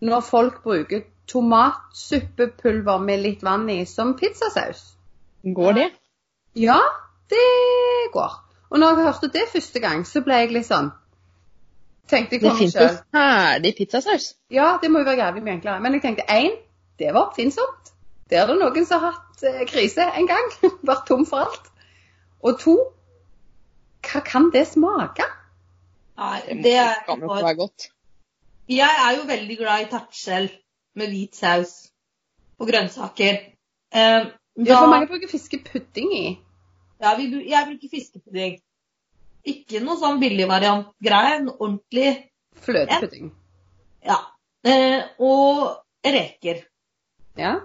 når 0.02 0.24
folk 0.26 0.64
bruker 0.64 1.04
tomatsuppepulver 1.30 3.04
med 3.04 3.22
litt 3.22 3.44
vann 3.46 3.68
i 3.70 3.84
som 3.86 4.16
pizzasaus. 4.18 4.82
Går 5.44 5.78
det? 5.78 5.90
Ja, 6.58 6.80
det 7.30 7.46
går. 8.14 8.34
Og 8.72 8.80
når 8.80 8.96
jeg 8.96 9.06
hørte 9.06 9.30
det 9.34 9.46
første 9.52 9.80
gang, 9.84 10.04
så 10.08 10.22
ble 10.24 10.42
jeg 10.42 10.54
litt 10.56 10.68
sånn 10.70 10.92
Tenkte 12.12 12.36
jeg 12.36 12.42
Det 12.42 12.50
på 12.50 12.54
meg 12.56 12.60
fins 12.60 12.76
jo 12.76 12.82
herlig 12.82 13.04
ferdig 13.16 13.72
pizzasaus. 13.78 14.26
Ja, 14.52 14.78
det 14.82 14.90
må 14.92 15.00
jo 15.00 15.08
være 15.08 15.22
jævlig 15.22 15.44
mye 15.46 15.54
enklere. 15.60 15.80
Men 15.84 15.94
jeg 15.96 16.02
tenkte 16.04 16.26
én, 16.34 16.58
det 17.00 17.14
var 17.14 17.30
oppfinnsomt. 17.30 17.92
Det 18.28 18.40
er 18.40 18.50
det 18.50 18.58
noen 18.60 18.88
som 18.88 19.00
har 19.04 19.14
hatt 19.16 19.46
eh, 19.48 19.62
krise 19.70 20.08
en 20.20 20.28
gang. 20.28 20.50
Vært 20.90 21.06
tom 21.08 21.24
for 21.30 21.46
alt. 21.46 21.70
Og 22.44 22.60
to, 22.60 22.76
hva 24.08 24.24
kan 24.28 24.50
det 24.52 24.66
smake? 24.74 25.28
Nei, 26.20 26.42
det 26.66 26.76
kan 27.08 27.24
jo 27.24 27.30
ikke 27.30 27.46
være 27.46 27.60
godt. 27.62 27.88
Jeg 28.72 29.00
er 29.06 29.16
jo 29.18 29.24
veldig 29.30 29.58
glad 29.62 29.86
i 29.86 29.90
tertskjell 29.92 30.52
med 31.00 31.12
hvit 31.14 31.40
saus 31.40 31.74
og 32.60 32.68
grønnsaker. 32.72 33.42
Eh, 33.96 34.32
Ja, 34.60 34.66
da, 34.68 34.82
for 34.82 34.92
mange 34.92 35.08
bruker 35.08 35.30
fiskepudding 35.32 36.10
i. 36.12 36.26
ja, 37.02 37.14
vi, 37.18 37.28
jeg 37.50 37.68
bruker 37.70 37.92
fiskepudding. 37.92 38.60
Ikke 39.52 39.82
noe 39.82 39.98
sånn 39.98 40.20
billigvariant-greie. 40.22 41.38
En 41.40 41.50
ordentlig 41.54 42.12
Fløtepudding. 42.62 43.32
Ja. 44.06 44.20
Eh, 44.68 45.00
og 45.24 45.82
reker. 46.06 46.62
Ja. 47.40 47.56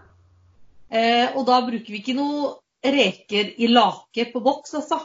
Eh, 0.89 1.35
og 1.35 1.45
da 1.49 1.61
bruker 1.67 1.93
vi 1.93 2.01
ikke 2.01 2.17
noe 2.17 2.55
reker 2.87 3.53
i 3.61 3.69
lake 3.69 4.29
på 4.33 4.43
boks, 4.45 4.77
altså. 4.81 5.01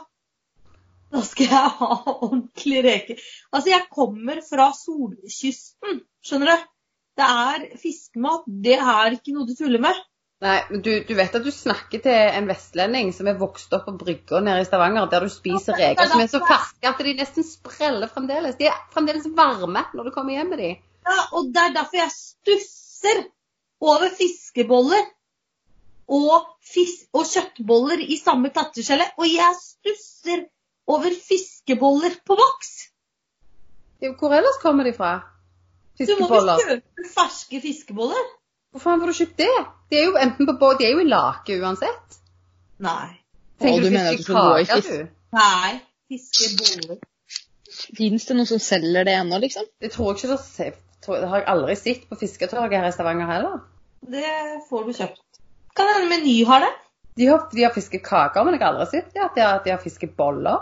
Da 1.11 1.23
skal 1.27 1.49
jeg 1.51 1.71
ha 1.81 1.89
ordentlige 2.13 2.83
reker. 2.85 3.23
Altså, 3.51 3.73
jeg 3.73 3.89
kommer 3.91 4.39
fra 4.47 4.69
solkysten, 4.77 6.05
skjønner 6.23 6.53
du. 6.53 6.69
Det 7.19 7.27
er 7.27 7.65
fiskemat. 7.81 8.45
Det 8.47 8.77
er 8.79 9.17
ikke 9.17 9.35
noe 9.35 9.49
du 9.49 9.57
tuller 9.57 9.83
med. 9.83 9.97
Nei, 10.41 10.57
men 10.71 10.81
du, 10.81 10.89
du 11.05 11.11
vet 11.13 11.35
at 11.37 11.43
du 11.45 11.51
snakker 11.53 12.01
til 12.01 12.15
en 12.17 12.47
vestlending 12.49 13.11
som 13.13 13.27
er 13.29 13.37
vokst 13.37 13.73
opp 13.77 13.83
på 13.85 13.93
brygga 13.99 14.39
nede 14.41 14.63
i 14.63 14.65
Stavanger, 14.65 15.05
der 15.11 15.27
du 15.27 15.29
spiser 15.29 15.75
er 15.75 15.91
reker 15.91 16.09
som 16.09 16.23
er 16.23 16.31
så 16.31 16.41
ferske 16.41 16.89
at 16.89 17.03
de 17.05 17.13
nesten 17.19 17.45
spreller 17.45 18.09
fremdeles. 18.09 18.57
De 18.57 18.65
er 18.71 18.79
fremdeles 18.95 19.27
varme 19.37 19.83
når 19.93 20.09
du 20.09 20.13
kommer 20.15 20.33
hjem 20.33 20.49
med 20.55 20.63
de. 20.63 20.71
Ja, 21.05 21.19
og 21.37 21.53
det 21.53 21.61
er 21.61 21.75
derfor 21.77 22.01
jeg 22.01 22.15
stusser 22.15 23.21
over 23.85 24.09
fiskeboller 24.17 25.05
og, 26.11 26.49
fis 26.65 26.97
og 27.13 27.29
kjøttboller 27.29 28.01
i 28.01 28.17
samme 28.17 28.49
terteskjelle. 28.53 29.11
Og 29.21 29.29
jeg 29.29 29.61
stusser 29.61 30.45
over 30.89 31.13
fiskeboller 31.29 32.17
på 32.25 32.41
voks. 32.41 32.73
Hvor 34.17 34.33
ellers 34.33 34.57
kommer 34.65 34.89
de 34.89 34.97
fra? 34.97 35.19
Fiskeboller? 36.01 36.57
Du 36.57 36.65
må 36.65 36.77
jo 36.81 36.81
kjøpe 36.81 37.09
ferske 37.13 37.61
fiskeboller. 37.61 38.29
Hvor 38.71 38.83
faen 38.85 39.01
får 39.01 39.11
du 39.11 39.17
kjøpt 39.19 39.39
det? 39.41 39.49
De 39.91 39.97
er 39.99 40.05
jo 40.07 40.17
enten 40.21 40.47
på 40.47 40.55
båt, 40.61 40.79
de 40.79 40.87
er 40.87 40.93
jo 40.95 41.01
i 41.03 41.09
lake 41.09 41.57
uansett. 41.59 42.19
Nei. 42.81 43.09
Tenker 43.61 43.83
du 43.83 43.89
du 43.89 43.95
mener 43.95 44.13
at 44.13 44.21
du 44.21 44.23
skal 44.23 44.35
gå 44.47 44.59
i 44.61 44.67
fisk? 44.69 45.09
Nei. 45.35 45.71
Fiskeboller. 46.11 47.01
Fins 47.97 48.25
det 48.27 48.37
noen 48.37 48.47
som 48.49 48.61
selger 48.63 49.07
det 49.07 49.15
ennå, 49.17 49.39
liksom? 49.43 49.67
Det 49.81 49.91
tror 49.93 50.11
jeg 50.11 50.21
ikke 50.21 50.31
det 50.33 50.39
ser- 50.45 50.79
tror- 51.03 51.19
Det 51.21 51.29
har 51.29 51.39
jeg 51.41 51.47
aldri 51.47 51.75
sett 51.75 52.07
på 52.09 52.17
fisketorget 52.19 52.79
her 52.79 52.87
i 52.87 52.91
Stavanger 52.95 53.27
heller. 53.31 53.59
Det 54.15 54.25
får 54.69 54.85
du 54.87 54.93
kjøpt. 54.93 55.21
Kan 55.75 55.87
hende 55.93 56.09
Meny 56.09 56.43
har 56.45 56.59
det. 56.59 56.71
De 57.17 57.25
har, 57.27 57.49
de 57.51 57.63
har 57.63 57.73
fiskekaker, 57.75 58.43
men 58.45 58.53
jeg 58.55 58.61
har 58.61 58.73
aldri 58.73 58.87
sett 58.91 59.11
ja, 59.15 59.25
at 59.25 59.35
de 59.35 59.41
har, 59.41 59.59
de 59.65 59.71
har 59.71 59.81
fiskeboller. 59.83 60.59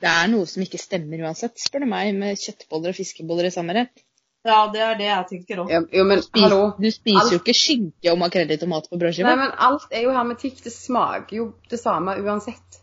Det 0.00 0.08
er 0.10 0.28
noe 0.32 0.46
som 0.46 0.62
ikke 0.64 0.80
stemmer 0.80 1.20
uansett, 1.22 1.58
spør 1.60 1.84
du 1.84 1.86
meg, 1.86 2.14
med 2.16 2.36
kjøttboller 2.40 2.90
og 2.90 2.96
fiskeboller 2.96 3.46
i 3.46 3.50
samme 3.54 3.74
rett. 3.76 4.02
Ja, 4.42 4.66
det 4.72 4.80
er 4.82 4.96
det 4.98 5.06
jeg 5.06 5.26
tenker 5.30 5.60
òg. 5.62 5.68
Ja, 5.70 5.80
jo, 5.94 6.04
men 6.04 6.22
Spis, 6.22 6.42
hallo. 6.42 6.72
du 6.74 6.88
spiser 6.90 7.20
Alt- 7.20 7.32
jo 7.32 7.38
ikke 7.38 7.54
skinke 7.54 8.10
og 8.10 8.18
makrell 8.18 8.50
i 8.50 8.56
tomat 8.58 8.88
på 8.90 8.98
Nei, 8.98 9.36
men 9.38 9.52
alt 9.54 9.86
er 9.92 10.02
jo 10.02 10.10
hermetikk. 10.10 10.58
Det 10.64 10.72
smaker 10.74 11.36
jo 11.36 11.44
det 11.70 11.78
samme 11.78 12.16
uansett. 12.18 12.80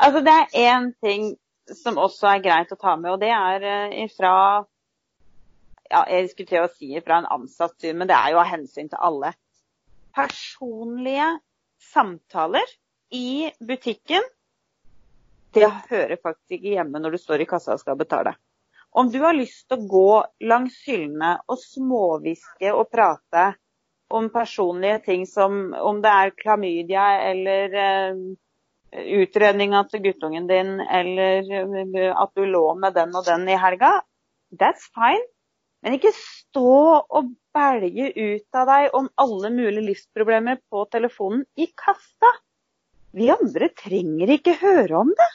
Altså, 0.00 0.22
det 0.24 0.32
er 0.32 0.56
én 0.56 0.88
ting 1.04 1.36
som 1.84 2.00
også 2.00 2.30
er 2.32 2.40
greit 2.40 2.72
å 2.72 2.80
ta 2.80 2.96
med, 2.96 3.12
og 3.12 3.20
det 3.20 3.28
er 3.28 3.62
eh, 3.62 4.04
ifra 4.06 4.64
ja, 5.90 6.04
Jeg 6.08 6.30
skulle 6.30 6.48
til 6.48 6.64
å 6.64 6.72
si 6.72 6.94
fra 7.04 7.18
en 7.20 7.28
ansatt 7.28 7.76
syn, 7.82 7.98
men 7.98 8.08
det 8.08 8.16
er 8.16 8.32
jo 8.32 8.40
av 8.40 8.48
hensyn 8.48 8.88
til 8.88 8.98
alle. 9.04 9.34
Personlige 10.16 11.28
samtaler 11.92 12.72
i 13.12 13.50
butikken, 13.60 14.24
det 15.54 15.70
hører 15.90 16.20
faktisk 16.22 16.58
ikke 16.58 16.76
hjemme 16.76 17.00
når 17.02 17.16
du 17.16 17.22
står 17.22 17.42
i 17.42 17.48
kassa 17.50 17.74
og 17.74 17.82
skal 17.82 17.98
betale. 18.00 18.34
Om 18.90 19.10
du 19.10 19.20
har 19.22 19.36
lyst 19.36 19.68
til 19.68 19.78
å 19.78 19.88
gå 19.90 20.12
langs 20.50 20.76
hyllene 20.86 21.36
og 21.50 21.60
småhviske 21.62 22.72
og 22.74 22.88
prate 22.90 23.52
om 24.10 24.26
personlige 24.34 24.98
ting 25.04 25.26
som 25.30 25.74
om 25.78 26.00
det 26.02 26.10
er 26.10 26.32
klamydia 26.38 27.04
eller 27.28 27.76
eh, 27.78 28.22
utredninga 29.20 29.84
til 29.90 30.02
guttungen 30.08 30.48
din, 30.50 30.80
eller 30.82 31.46
eh, 31.46 32.08
at 32.10 32.32
du 32.34 32.42
lå 32.46 32.64
med 32.82 32.98
den 32.98 33.14
og 33.14 33.26
den 33.28 33.46
i 33.48 33.58
helga, 33.58 34.00
that's 34.50 34.90
fine. 34.94 35.22
Men 35.80 35.96
ikke 35.96 36.12
stå 36.12 36.72
og 37.00 37.30
belge 37.54 38.10
ut 38.12 38.58
av 38.58 38.66
deg 38.68 38.96
om 38.98 39.06
alle 39.22 39.50
mulige 39.54 39.86
livsproblemer 39.86 40.58
på 40.68 40.84
telefonen 40.92 41.46
i 41.56 41.70
kassa. 41.78 42.34
Vi 43.16 43.30
andre 43.32 43.68
trenger 43.74 44.34
ikke 44.36 44.56
høre 44.60 45.02
om 45.02 45.12
det. 45.18 45.28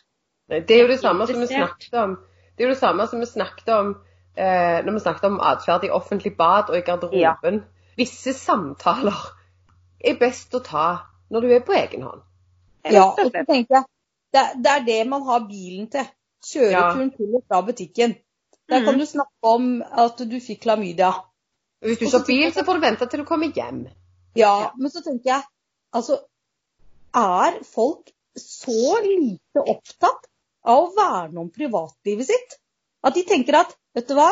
Nei, 0.51 0.59
Det 0.61 0.75
er 0.75 0.83
jo 0.85 0.91
det 0.93 0.99
samme 1.01 1.27
som 1.27 1.41
vi 1.41 1.47
snakket 1.49 1.95
om 1.97 2.11
Det 2.55 2.63
er 2.63 2.67
jo 2.69 2.73
det 2.75 2.81
samme 2.81 3.07
som 3.09 3.19
vi 3.19 3.25
snakket 3.25 3.71
om 3.73 3.95
eh, 4.37 4.77
når 4.85 4.93
vi 4.93 4.99
snakket 5.03 5.25
om 5.27 5.39
atferd 5.43 5.87
i 5.87 5.91
offentlig 5.91 6.35
bad 6.37 6.69
og 6.69 6.77
i 6.77 6.83
garderoben. 6.85 7.63
Visse 7.97 8.33
samtaler 8.35 9.17
er 9.99 10.19
best 10.19 10.55
å 10.55 10.61
ta 10.63 10.87
når 11.33 11.41
du 11.41 11.53
er 11.55 11.65
på 11.65 11.75
egen 11.75 12.05
hånd. 12.05 12.21
Ja, 12.85 13.07
og 13.09 13.17
så 13.17 13.43
tenker 13.47 13.79
jeg, 13.79 13.87
det, 14.35 14.43
det 14.61 14.71
er 14.71 14.85
det 14.85 14.99
man 15.09 15.25
har 15.25 15.47
bilen 15.49 15.89
til. 15.91 16.05
Kjøreturen 16.45 17.09
til 17.15 17.37
og 17.39 17.43
fra 17.49 17.61
butikken. 17.65 18.13
Der 18.69 18.83
kan 18.85 18.95
mm. 18.95 18.99
du 19.01 19.05
snakke 19.09 19.51
om 19.55 19.69
at 19.81 20.21
du 20.29 20.37
fikk 20.41 20.61
klamydia. 20.65 21.11
Hvis 21.85 21.99
du 21.99 22.05
ikke 22.05 22.17
har 22.17 22.27
bil, 22.27 22.47
så 22.53 22.65
får 22.65 22.77
du 22.77 22.85
vente 22.85 23.07
til 23.09 23.21
du 23.21 23.27
kommer 23.27 23.51
hjem. 23.53 23.85
Ja, 24.37 24.71
men 24.77 24.91
så 24.91 25.01
tenker 25.05 25.31
jeg, 25.31 25.45
altså, 25.93 26.19
er 27.15 27.59
folk 27.67 28.11
så 28.39 28.99
lite 29.03 29.63
opptatt 29.63 30.27
av 30.65 30.83
å 30.83 30.91
verne 30.95 31.45
om 31.45 31.51
privatlivet 31.53 32.29
sitt? 32.29 32.57
At 33.05 33.15
de 33.15 33.23
tenker 33.27 33.61
at, 33.61 33.75
vet 33.95 34.09
du 34.09 34.15
hva, 34.17 34.31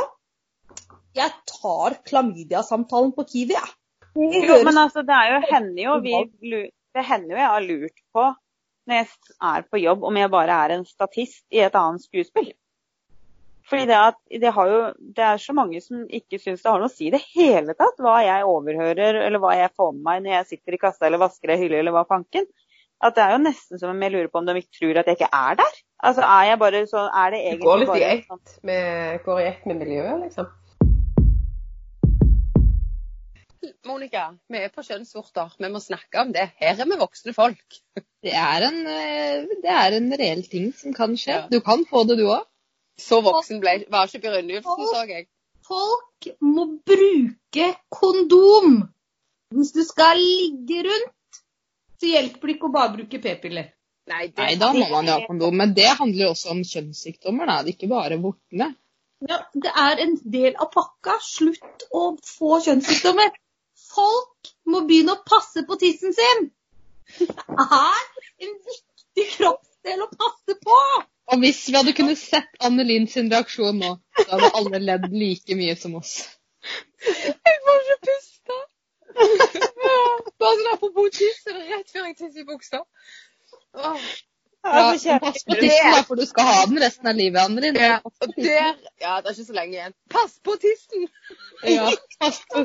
jeg 1.13 1.29
tar 1.49 1.99
klamydia-samtalen 2.09 3.13
på 3.15 3.25
Kiwi, 3.29 3.53
jeg. 3.53 3.73
Det 4.13 4.41
Jo, 4.45 4.59
men 4.65 4.77
altså, 4.77 5.01
det 5.05 5.13
er 5.13 5.31
jo, 5.33 5.37
hender 5.49 5.83
jo 5.83 5.93
vi 6.03 6.11
Det 6.93 7.01
hender 7.07 7.33
jo 7.33 7.39
jeg 7.39 7.49
har 7.49 7.63
lurt 7.65 8.01
på 8.13 8.25
når 8.83 8.99
jeg 8.99 9.07
er 9.47 9.63
på 9.71 9.79
jobb, 9.79 10.03
om 10.03 10.17
jeg 10.19 10.29
bare 10.29 10.57
er 10.65 10.73
en 10.75 10.83
statist 10.85 11.45
i 11.55 11.61
et 11.63 11.75
annet 11.79 12.03
skuespill. 12.03 12.51
Fordi 13.69 13.85
det, 13.87 13.95
at, 13.95 14.17
det, 14.27 14.49
har 14.51 14.67
jo, 14.69 14.79
det 15.15 15.23
er 15.23 15.39
så 15.39 15.55
mange 15.55 15.79
som 15.81 16.01
ikke 16.11 16.39
syns 16.41 16.65
det 16.65 16.67
har 16.67 16.81
noe 16.81 16.91
å 16.91 16.93
si 16.93 17.07
i 17.07 17.13
det 17.13 17.21
hele 17.31 17.75
tatt 17.79 18.01
hva 18.03 18.17
jeg 18.25 18.43
overhører 18.49 19.21
eller 19.21 19.39
hva 19.39 19.53
jeg 19.55 19.71
får 19.77 19.93
med 19.95 20.03
meg 20.09 20.25
når 20.25 20.35
jeg 20.35 20.49
sitter 20.49 20.75
i 20.75 20.81
kassa 20.81 21.07
eller 21.07 21.21
vasker 21.23 21.53
ei 21.53 21.61
hylle 21.61 21.79
eller 21.79 21.95
hva 21.95 22.03
fanken. 22.09 22.49
At 23.03 23.17
det 23.17 23.23
er 23.23 23.33
jo 23.35 23.43
nesten 23.43 23.79
som 23.79 23.91
om 23.91 24.03
jeg 24.05 24.13
lurer 24.13 24.29
på 24.31 24.39
om 24.39 24.45
de 24.47 24.55
ikke 24.61 24.77
tror 24.79 24.99
at 25.01 25.09
jeg 25.09 25.17
ikke 25.19 25.31
er 25.35 25.57
der. 25.59 25.79
Altså 26.07 26.23
er 26.23 26.43
jeg 26.49 26.59
bare 26.59 26.83
så 26.87 27.01
Er 27.21 27.33
det 27.33 27.39
Du 27.39 27.47
egentlig 27.47 27.67
går 27.67 27.79
litt 27.81 27.87
i 27.87 27.93
bare 27.93 28.11
ett 28.17 28.59
med, 28.69 29.23
går 29.25 29.39
i 29.39 29.47
ett 29.47 29.65
med 29.65 29.81
miljøet, 29.81 30.21
liksom. 30.23 30.51
Monica, 33.87 34.23
vi 34.51 34.59
er 34.59 34.71
på 34.71 34.83
kjønnsvorter. 34.83 35.53
Vi 35.59 35.69
må 35.71 35.79
snakke 35.79 36.19
om 36.23 36.33
det. 36.35 36.49
Her 36.59 36.79
er 36.79 36.87
vi 36.87 36.97
voksne 36.99 37.33
folk. 37.35 37.77
Det 38.23 38.33
er 38.35 38.65
en, 38.67 38.79
eh, 38.87 39.45
det 39.63 39.71
er 39.71 39.95
en 39.97 40.09
reell 40.19 40.43
ting 40.51 40.71
som 40.75 40.95
kan 40.95 41.15
skje. 41.19 41.37
Ja. 41.37 41.47
Du 41.51 41.59
kan 41.63 41.85
få 41.89 42.03
det, 42.07 42.17
du 42.19 42.27
òg. 42.27 42.43
Så 42.99 43.21
voksen 43.25 43.59
ble, 43.63 43.85
var 43.91 44.07
ikke 44.07 44.21
Brynjulfsen, 44.27 44.83
så 44.91 45.05
jeg. 45.09 45.27
Folk 45.67 46.27
må 46.43 46.67
bruke 46.87 47.67
kondom. 47.91 48.83
Hvis 49.55 49.71
du 49.75 49.83
skal 49.87 50.19
ligge 50.19 50.83
rundt, 50.89 51.13
så 52.03 52.11
hjelper 52.11 52.49
det 52.49 52.55
ikke 52.57 52.67
å 52.67 52.73
bare 52.73 52.93
bruke 52.97 53.19
p-piller. 53.23 53.69
Nei, 54.11 54.25
det, 54.27 54.41
Nei, 54.41 54.55
da 54.59 54.73
må 54.75 54.87
man 54.91 55.07
jo 55.07 55.13
ha 55.15 55.23
kondom. 55.23 55.55
Men 55.55 55.71
det 55.77 55.87
handler 55.95 56.25
jo 56.25 56.31
også 56.33 56.51
om 56.51 56.63
kjønnssykdommer, 56.67 57.47
da. 57.47 57.61
Det 57.63 57.71
er 57.71 57.77
ikke 57.77 57.91
bare 57.93 58.17
vortene. 58.19 58.73
Ja, 59.23 59.37
det 59.55 59.71
er 59.71 60.01
en 60.03 60.17
del 60.33 60.57
av 60.59 60.73
pakka. 60.73 61.15
Slutt 61.23 61.85
å 61.95 62.01
få 62.27 62.59
kjønnssykdommer. 62.65 63.31
Folk 63.93 64.51
må 64.67 64.83
begynne 64.89 65.15
å 65.15 65.23
passe 65.23 65.63
på 65.69 65.79
tissen 65.79 66.15
sin. 66.17 66.49
Det 67.21 67.29
er 67.63 68.03
en 68.43 68.53
viktig 68.67 69.27
kroppsdel 69.37 70.03
å 70.03 70.11
passe 70.11 70.57
på. 70.67 70.79
Og 71.31 71.39
hvis 71.39 71.63
vi 71.69 71.77
hadde 71.77 71.95
kunnet 71.95 72.19
sett 72.19 72.59
Annelien 72.67 73.07
sin 73.07 73.31
reaksjon 73.31 73.79
nå, 73.79 73.95
så 74.19 74.27
hadde 74.33 74.51
alle 74.59 74.83
ledd 74.83 75.07
like 75.15 75.55
mye 75.55 75.79
som 75.79 75.95
oss. 76.01 76.17
Jeg 77.07 77.59
får 77.63 77.83
ikke 77.85 77.99
puste. 78.09 78.59
Bare 79.13 80.59
sånn 80.59 80.69
apropos 80.73 81.09
tiss, 81.15 81.41
er 81.47 81.57
det 81.57 81.65
rett 81.71 81.91
før 81.93 82.07
jeg 82.09 82.15
tisser 82.19 82.43
i 82.43 82.47
buksa. 82.47 82.83
Åh. 83.73 84.07
Ja, 84.63 85.19
pass 85.19 85.43
på 85.43 85.57
tissen, 85.59 85.91
da, 85.91 86.03
for 86.07 86.15
du 86.15 86.23
skal 86.25 86.47
ha 86.47 86.59
den 86.69 86.79
resten 86.79 87.09
av 87.11 87.17
livet, 87.19 87.41
Anne 87.41 87.71
Ja, 87.75 87.97
der 88.23 88.77
Ja, 89.01 89.17
det 89.19 89.27
er 89.27 89.33
ikke 89.33 89.47
så 89.49 89.55
lenge 89.57 89.75
igjen. 89.75 89.95
Pass 90.13 90.37
på 90.39 90.55
tissen! 90.61 91.09
Ja, 91.67 91.89
pass 92.21 92.39
på. 92.53 92.63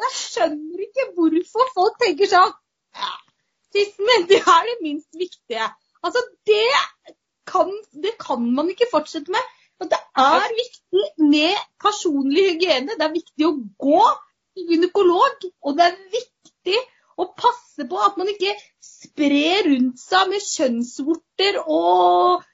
Jeg 0.00 0.12
skjønner 0.16 0.84
ikke 0.86 1.08
hvorfor 1.16 1.72
folk 1.74 1.98
tenker 2.00 2.30
sånn 2.30 2.54
ja, 2.96 3.10
Tissen 3.74 4.06
min, 4.06 4.28
det 4.30 4.40
er 4.40 4.68
det 4.68 4.76
minst 4.82 5.10
viktige. 5.18 5.66
Altså, 6.06 6.22
det 6.46 6.62
kan, 7.50 7.70
det 8.04 8.14
kan 8.22 8.46
man 8.54 8.70
ikke 8.70 8.88
fortsette 8.90 9.30
med. 9.34 9.52
Og 9.80 9.90
det 9.90 9.98
er 10.22 10.46
viktig 10.56 11.04
med 11.34 11.60
personlig 11.82 12.46
hygiene. 12.52 12.96
Det 12.98 13.06
er 13.06 13.14
viktig 13.14 13.46
å 13.46 13.52
gå 13.84 14.02
gynekolog. 14.56 15.46
Og 15.64 15.78
det 15.78 15.88
er 15.90 16.00
viktig 16.14 16.78
å 17.20 17.28
passe 17.36 17.86
på 17.88 18.00
at 18.00 18.18
man 18.20 18.30
ikke 18.32 18.54
sprer 18.84 19.66
rundt 19.68 20.00
seg 20.00 20.30
med 20.32 20.44
kjønnsvorter 20.44 21.60
og 21.66 22.44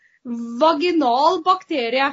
vaginal 0.60 1.42
bakterie. 1.46 2.12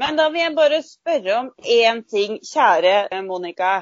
Men 0.00 0.18
da 0.18 0.28
vil 0.32 0.42
jeg 0.42 0.56
bare 0.56 0.82
spørre 0.82 1.34
om 1.38 1.50
én 1.70 2.02
ting, 2.10 2.40
kjære 2.42 2.94
eh, 3.12 3.22
Monica. 3.22 3.74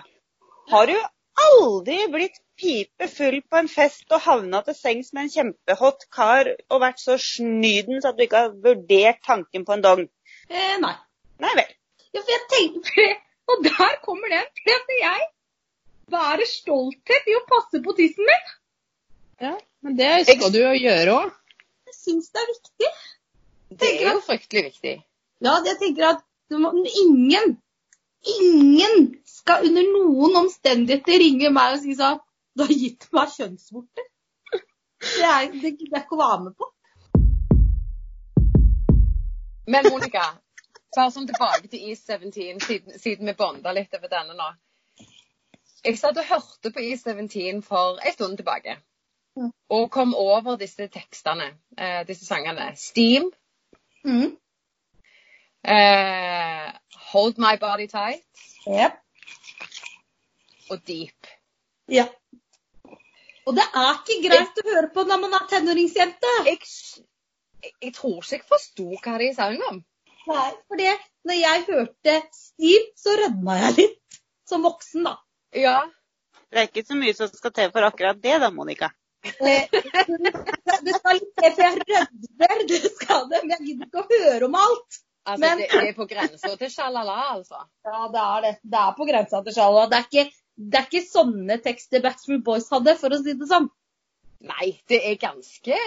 Har 0.68 0.90
du 0.90 0.96
aldri 1.42 2.02
blitt 2.12 2.36
pipefull 2.60 3.38
på 3.48 3.62
en 3.62 3.70
fest 3.70 4.12
og 4.12 4.20
havna 4.26 4.60
til 4.66 4.76
sengs 4.76 5.12
med 5.12 5.24
en 5.24 5.32
kjempehot 5.32 6.04
kar 6.14 6.50
og 6.68 6.82
vært 6.82 7.00
så 7.00 7.16
snydens 7.20 8.06
at 8.08 8.18
du 8.18 8.26
ikke 8.26 8.44
har 8.44 8.52
vurdert 8.66 9.22
tanken 9.26 9.64
på 9.64 9.76
en 9.76 9.84
dong? 9.86 10.04
Eh, 10.50 10.76
nei. 10.82 10.94
Nei 11.42 11.54
vel. 11.58 11.72
Ja, 12.12 12.20
for 12.20 12.34
jeg 12.34 12.44
tenkte, 12.52 13.06
og 13.52 13.64
der 13.68 13.94
kommer 14.04 14.32
den. 14.32 14.50
Det 14.64 14.74
at 14.80 14.92
jeg 15.00 15.30
Være 16.12 16.44
stolthet 16.44 17.28
i 17.30 17.36
å 17.38 17.44
passe 17.48 17.78
på 17.84 17.94
tissen 17.96 18.26
min. 18.28 18.48
Ja, 19.40 19.52
men 19.86 19.94
det 19.96 20.10
skal 20.26 20.50
du 20.52 20.58
jo 20.60 20.72
gjøre 20.76 21.14
òg. 21.14 21.30
Jeg 21.88 21.96
syns 21.96 22.28
det 22.34 22.42
er 22.42 22.50
viktig. 22.50 22.90
Det 23.80 23.90
er 23.94 24.10
jo 24.10 24.20
fryktelig 24.26 24.64
viktig. 24.66 24.92
Ja, 25.46 25.54
jeg 25.64 25.78
tenker 25.80 26.08
at 26.10 26.20
må, 26.52 26.72
ingen, 27.04 27.56
ingen 28.34 29.06
skal 29.24 29.64
under 29.70 29.88
noen 29.94 30.36
omstendigheter 30.42 31.22
ringe 31.22 31.50
meg 31.54 31.78
og 31.78 31.82
si 31.86 31.96
sånn 31.96 32.20
Du 32.52 32.66
har 32.66 32.74
gitt 32.76 33.08
meg 33.16 33.32
kjønnsvorter. 33.32 34.08
Det 34.52 35.24
er, 35.24 35.48
det 35.54 35.70
jeg 35.72 35.78
ikke 35.88 36.18
å 36.18 36.20
være 36.20 36.40
med 36.44 36.56
på. 36.60 36.68
Men 39.72 39.88
Monica, 39.88 40.26
bare 40.96 41.10
sånn 41.14 41.26
tilbake 41.28 41.68
til 41.72 41.80
E17, 41.92 42.32
siden, 42.64 42.98
siden 43.00 43.26
vi 43.30 43.34
bonda 43.38 43.72
litt 43.72 43.94
over 43.96 44.10
denne 44.12 44.34
nå. 44.38 44.48
Jeg 45.84 45.98
satt 45.98 46.18
og 46.20 46.28
hørte 46.28 46.70
på 46.70 46.80
E17 46.84 47.62
for 47.66 47.98
en 48.02 48.12
stund 48.14 48.36
tilbake. 48.38 48.76
Mm. 49.38 49.48
Og 49.72 49.86
kom 49.90 50.12
over 50.14 50.58
disse 50.60 50.86
tekstene, 50.92 51.48
eh, 51.78 52.02
disse 52.06 52.26
sangene. 52.28 52.72
Steam, 52.76 53.30
Mm. 54.04 54.36
eh, 55.64 56.72
Hold 57.12 57.38
My 57.38 57.56
Body 57.60 57.86
Tight 57.86 58.24
Yep. 58.66 58.92
og 60.70 60.82
Deep. 60.86 61.26
Ja. 61.88 62.06
Og 63.46 63.54
det 63.56 63.64
er 63.74 63.94
ikke 63.98 64.28
greit 64.28 64.58
å 64.62 64.66
høre 64.68 64.90
på 64.94 65.04
når 65.08 65.20
man 65.24 65.32
er 65.34 65.46
tenåringsjente. 65.50 66.32
Jeg, 66.46 66.58
jeg, 67.62 67.72
jeg 67.82 67.94
tror 67.94 68.20
ikke 68.22 68.36
jeg 68.36 68.44
forsto 68.48 68.86
hva 69.02 69.16
de 69.18 69.32
sang 69.34 69.58
om. 69.70 69.80
Nei, 70.28 70.48
for 70.68 70.78
det, 70.80 70.92
når 71.28 71.38
jeg 71.40 71.64
hørte 71.68 72.14
Steve, 72.36 72.84
så 72.98 73.16
rødma 73.18 73.56
jeg 73.66 73.76
litt. 73.80 74.18
Som 74.48 74.64
voksen, 74.66 75.04
da. 75.06 75.16
Ja. 75.56 75.76
Det 76.52 76.60
er 76.60 76.66
ikke 76.68 76.84
så 76.86 76.96
mye 76.98 77.14
som 77.16 77.30
skal 77.32 77.52
til 77.56 77.70
for 77.72 77.86
akkurat 77.86 78.18
det 78.22 78.34
da, 78.42 78.50
Monica. 78.52 78.90
Eh, 79.22 79.68
Det 79.72 80.94
skal 80.98 81.18
litt 81.18 81.32
til, 81.38 81.52
for 81.54 81.62
jeg 81.62 81.78
rødmer, 81.78 82.66
det 82.68 82.80
skal 82.96 83.28
det. 83.30 83.40
Men 83.44 83.54
jeg 83.56 83.66
gidder 83.68 83.88
ikke 83.88 84.02
å 84.02 84.08
høre 84.10 84.48
om 84.50 84.56
alt. 84.58 85.00
Altså, 85.24 85.40
Men- 85.44 85.58
det, 85.62 85.68
det 85.70 85.88
er 85.88 85.96
på 85.96 86.06
grensa 86.10 86.54
til 86.58 86.70
sjalala, 86.74 87.16
altså. 87.36 87.60
Ja, 87.86 88.00
det 88.10 88.22
er 88.26 88.40
det. 88.48 88.54
Det 88.74 88.80
er 88.82 88.96
på 88.98 89.06
grensa 89.06 89.42
til 89.46 89.54
sjalala. 89.54 89.86
Det 89.92 89.98
er 90.00 90.08
ikke, 90.10 90.24
det 90.72 90.80
er 90.80 90.88
ikke 90.90 91.04
sånne 91.06 91.58
tekster 91.62 92.02
Backstreet 92.02 92.42
Boys 92.44 92.66
hadde, 92.74 92.96
for 92.98 93.14
å 93.14 93.20
si 93.22 93.36
det 93.38 93.48
sånn. 93.52 93.70
Nei, 94.42 94.72
det 94.90 94.98
er 95.06 95.20
ganske 95.22 95.78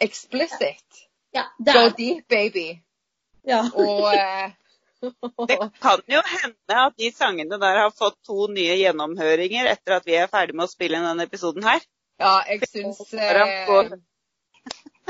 explicit. 0.00 1.04
Ja, 1.36 1.44
det 1.60 1.74
Go 1.76 1.82
er 1.90 1.90
deep, 1.98 2.24
baby. 2.32 2.66
Ja. 3.48 3.62
Og 3.74 4.08
eh, 4.14 4.50
Det 5.48 5.58
kan 5.82 6.00
jo 6.10 6.20
hende 6.26 6.78
at 6.86 6.96
de 6.98 7.10
sangene 7.14 7.58
der 7.60 7.80
har 7.84 7.94
fått 7.94 8.18
to 8.26 8.48
nye 8.50 8.74
gjennomhøringer 8.80 9.70
etter 9.70 9.98
at 9.98 10.06
vi 10.08 10.16
er 10.18 10.30
ferdig 10.30 10.56
med 10.58 10.66
å 10.66 10.72
spille 10.72 10.98
inn 10.98 11.06
denne 11.06 11.26
episoden 11.28 11.66
her. 11.66 11.84
Ja, 12.18 12.40
jeg 12.48 12.66
syns 12.66 13.14
eh, 13.14 13.92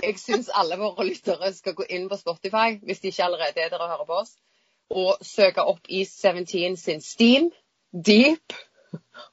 Jeg 0.03 0.19
syns 0.21 0.51
alle 0.53 0.77
våre 0.81 1.09
lyttere 1.09 1.53
skal 1.57 1.77
gå 1.79 1.89
inn 1.89 2.05
på 2.11 2.19
Spotify, 2.21 2.77
hvis 2.85 3.01
de 3.01 3.13
ikke 3.13 3.25
allerede 3.31 3.65
er 3.65 3.73
der 3.73 3.81
og 3.81 3.95
hører 3.95 4.11
på 4.11 4.21
oss, 4.23 4.35
og 4.93 5.25
søke 5.25 5.65
opp 5.65 5.89
i 5.89 6.05
17 6.05 6.77
sin 6.77 7.01
Steam, 7.05 7.49
Deep 7.93 8.55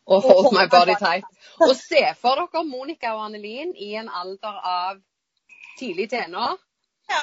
og 0.08 0.24
Hold 0.24 0.54
My 0.56 0.66
Body 0.72 0.96
Tight. 1.00 1.28
Og 1.62 1.76
se 1.78 2.02
for 2.22 2.40
dere 2.40 2.64
Monica 2.68 3.14
og 3.16 3.28
Annelin 3.28 3.76
i 3.76 3.94
en 4.00 4.10
alder 4.10 4.58
av 4.72 5.04
tidlig 5.80 6.10
tenår 6.16 6.56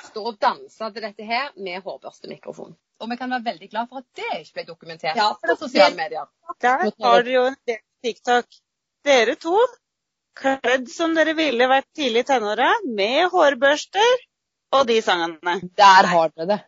stå 0.09 0.25
og 0.31 0.39
danser 0.41 0.91
til 0.95 1.05
dette 1.05 1.27
her 1.27 1.53
med 1.57 1.83
hårbørstemikrofon. 1.83 2.75
og 3.03 3.11
vi 3.11 3.17
kan 3.19 3.31
være 3.31 3.45
veldig 3.45 3.69
glad 3.71 3.89
for 3.91 3.99
at 3.99 4.05
det 4.15 4.41
ikke 4.41 4.55
ble 4.55 4.65
dokumentert 4.67 5.17
Ja, 5.17 5.33
på 5.35 5.57
sosiale 5.59 5.97
medier. 5.97 6.29
Der 6.63 6.85
har 6.87 7.23
dere 7.23 7.33
jo 7.33 7.47
en 7.51 7.57
del 7.67 7.81
TikTok. 8.05 8.47
Dere 9.05 9.35
to, 9.35 9.57
kledd 10.39 10.87
som 10.91 11.17
dere 11.17 11.35
ville 11.35 11.67
vært 11.69 11.89
tidlig 11.99 12.23
i 12.23 12.29
tenåra, 12.29 12.69
med 12.87 13.27
hårbørster 13.33 14.23
og 14.79 14.87
de 14.87 15.01
sangene. 15.03 15.57
Der 15.79 16.11
har 16.13 16.31
dere 16.37 16.47
det. 16.53 16.61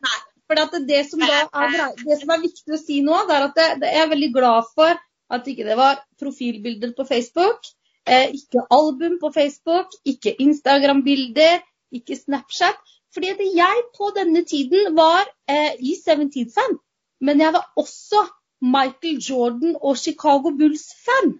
For 0.50 0.60
at 0.60 0.74
det, 0.88 1.04
som 1.10 1.22
da 1.22 1.44
er, 1.46 1.94
det 2.02 2.18
som 2.20 2.34
er 2.34 2.42
viktig 2.42 2.74
å 2.74 2.80
si 2.80 2.98
nå, 3.04 3.20
det 3.28 3.36
er 3.36 3.46
at 3.46 3.54
det, 3.60 3.68
det 3.84 3.92
jeg 3.94 4.02
er 4.02 4.10
veldig 4.10 4.32
glad 4.34 4.72
for 4.74 4.98
at 5.34 5.46
ikke 5.48 5.64
det 5.68 5.76
var 5.78 6.02
profilbilder 6.20 6.92
på 6.98 7.06
Facebook, 7.08 7.70
eh, 8.06 8.34
ikke 8.34 8.66
album 8.74 9.16
på 9.22 9.30
Facebook, 9.32 9.94
ikke 10.04 10.34
Instagram-bilder, 10.44 11.62
ikke 11.94 12.18
Snapchat. 12.18 12.82
Fordi 13.14 13.28
at 13.30 13.40
jeg 13.56 13.82
på 13.96 14.10
denne 14.16 14.42
tiden 14.44 14.96
var 14.96 15.22
eh, 15.48 15.72
i 15.78 15.94
17-fan, 16.06 16.78
men 17.20 17.40
jeg 17.40 17.52
var 17.54 17.68
også 17.76 18.24
Michael 18.60 19.18
Jordan 19.28 19.76
og 19.80 19.96
Chicago 19.98 20.50
Bulls-fan. 20.58 21.34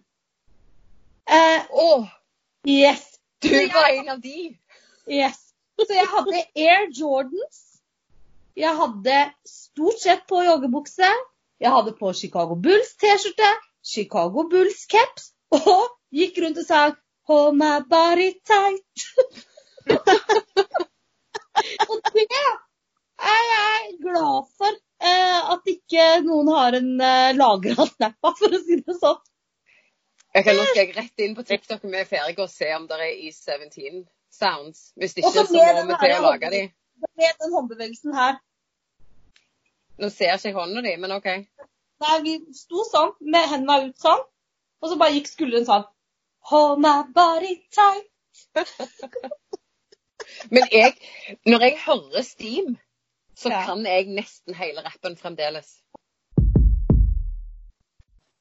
Eh, 1.28 1.60
oh, 1.70 2.04
yes. 2.68 3.02
du 3.42 3.48
jeg- 3.48 3.70
var 3.74 3.87
en 3.90 4.08
av 4.08 4.20
de! 4.22 4.56
Yes. 5.10 5.40
Så 5.78 5.90
jeg 5.90 6.06
hadde 6.06 6.42
Air 6.56 6.87
Jordans. 7.00 7.58
Jeg 8.56 8.76
hadde 8.78 9.16
stort 9.46 9.98
sett 10.00 10.22
på 10.28 10.42
joggebukse. 10.46 11.08
Jeg 11.60 11.70
hadde 11.74 11.96
på 11.98 12.12
Chicago 12.12 12.54
Bulls 12.54 12.92
T-skjorte, 13.00 13.50
Chicago 13.84 14.44
Bulls 14.50 14.87
caps 14.87 15.32
og 15.50 15.88
gikk 16.14 16.38
rundt 16.44 16.58
og 16.62 16.66
sa 16.68 16.84
Hold 17.28 17.56
my 17.56 17.80
body 17.90 18.30
tight. 18.46 19.06
og 22.14 23.29
jeg 23.31 23.44
er 23.59 23.94
glad 24.03 24.48
for 24.59 24.72
eh, 24.74 25.53
at 25.55 25.70
ikke 25.70 26.09
noen 26.27 26.50
har 26.55 26.77
en 26.79 26.90
eh, 27.00 27.31
lagra 27.37 27.87
snap 27.90 28.29
av, 28.29 28.37
for 28.38 28.55
å 28.55 28.61
si 28.62 28.81
det 28.81 28.96
sånn. 29.00 29.20
Jeg 30.35 30.46
kan 30.46 30.59
nå 30.59 30.64
skal 30.66 30.81
jeg 30.81 30.96
rett 30.96 31.22
inn 31.22 31.37
på 31.37 31.44
TikTok 31.46 31.85
med 31.87 32.09
ferdig 32.11 32.40
og 32.42 32.50
se 32.50 32.72
om 32.74 32.88
det 32.90 32.98
er 32.98 33.12
E17 33.29 34.00
sounds. 34.35 34.88
Hvis 34.98 35.14
ikke, 35.20 35.31
så 35.31 35.44
må 35.46 35.85
vi 35.92 35.98
til 36.00 36.16
å 36.16 36.24
lage 36.24 36.50
de. 36.50 36.62
Med 37.20 37.38
den 37.42 37.55
håndbevegelsen 37.55 38.16
her. 38.16 38.40
Nå 40.03 40.11
ser 40.11 40.33
jeg 40.33 40.40
ikke 40.42 40.59
hånda 40.59 40.83
di, 40.83 40.96
men 40.98 41.14
OK. 41.14 41.29
Nei, 42.03 42.16
vi 42.24 42.35
sto 42.59 42.83
sånn, 42.88 43.12
med 43.22 43.46
hendene 43.53 43.92
ut 43.92 44.03
sånn, 44.03 44.24
og 44.83 44.90
så 44.90 44.98
bare 44.98 45.14
gikk 45.14 45.31
skulderen 45.31 45.68
sånn. 45.68 45.87
Hold 46.50 46.83
my 46.83 46.96
body 47.14 47.61
tight. 47.72 48.11
Men 50.50 50.68
jeg, 50.72 50.94
når 51.46 51.66
jeg 51.68 51.78
hører 51.86 52.22
Steam, 52.26 52.76
så 53.36 53.50
Ja. 53.50 53.64
kan 53.66 53.84
jeg 53.86 54.06
nesten 54.14 54.54
hele 54.54 54.82
rappen 54.84 55.16
fremdeles. 55.16 55.80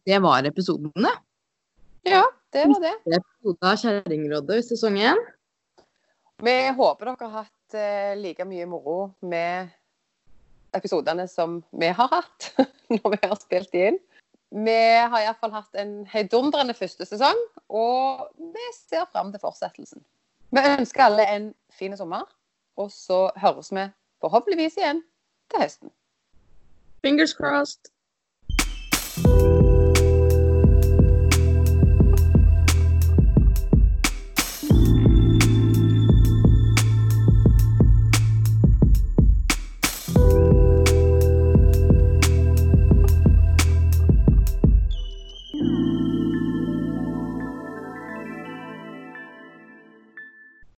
Det 0.05 0.19
var 0.21 0.43
episodene. 0.45 1.11
Ja, 2.05 2.23
det 2.53 2.65
var 2.67 2.81
det. 2.83 2.95
Det 3.05 3.15
er 3.15 3.21
episode 3.23 3.69
av 3.69 3.77
Kjerringrådet 3.79 4.57
i 4.59 4.65
sesong 4.67 4.97
én. 4.99 5.21
Vi 6.43 6.55
håper 6.75 7.05
dere 7.05 7.29
har 7.29 7.45
hatt 7.45 7.77
eh, 7.79 8.15
like 8.19 8.43
mye 8.45 8.65
moro 8.67 9.13
med 9.21 9.69
episodene 10.75 11.27
som 11.31 11.61
vi 11.71 11.87
har 11.95 12.09
hatt 12.11 12.49
når 12.91 13.15
vi 13.15 13.21
har 13.23 13.37
spilt 13.39 13.71
de 13.71 13.85
inn. 13.91 13.99
Vi 14.53 14.75
har 15.09 15.23
iallfall 15.23 15.53
hatt 15.55 15.79
en 15.81 16.03
heidundrende 16.05 16.75
første 16.77 17.07
sesong, 17.09 17.39
og 17.73 18.27
vi 18.37 18.65
ser 18.75 19.07
fram 19.09 19.31
til 19.33 19.41
fortsettelsen. 19.41 20.03
Vi 20.53 20.59
ønsker 20.79 21.03
alle 21.03 21.35
en 21.35 21.53
fin 21.71 21.97
sommer, 21.97 22.21
og 22.77 22.91
så 22.91 23.31
høres 23.37 23.71
vi 23.71 23.87
forhåpentligvis 24.21 24.77
igjen 24.77 25.03
til 25.49 25.61
høsten. 25.61 25.89
Fingers 27.01 27.33
crossed. 27.39 27.89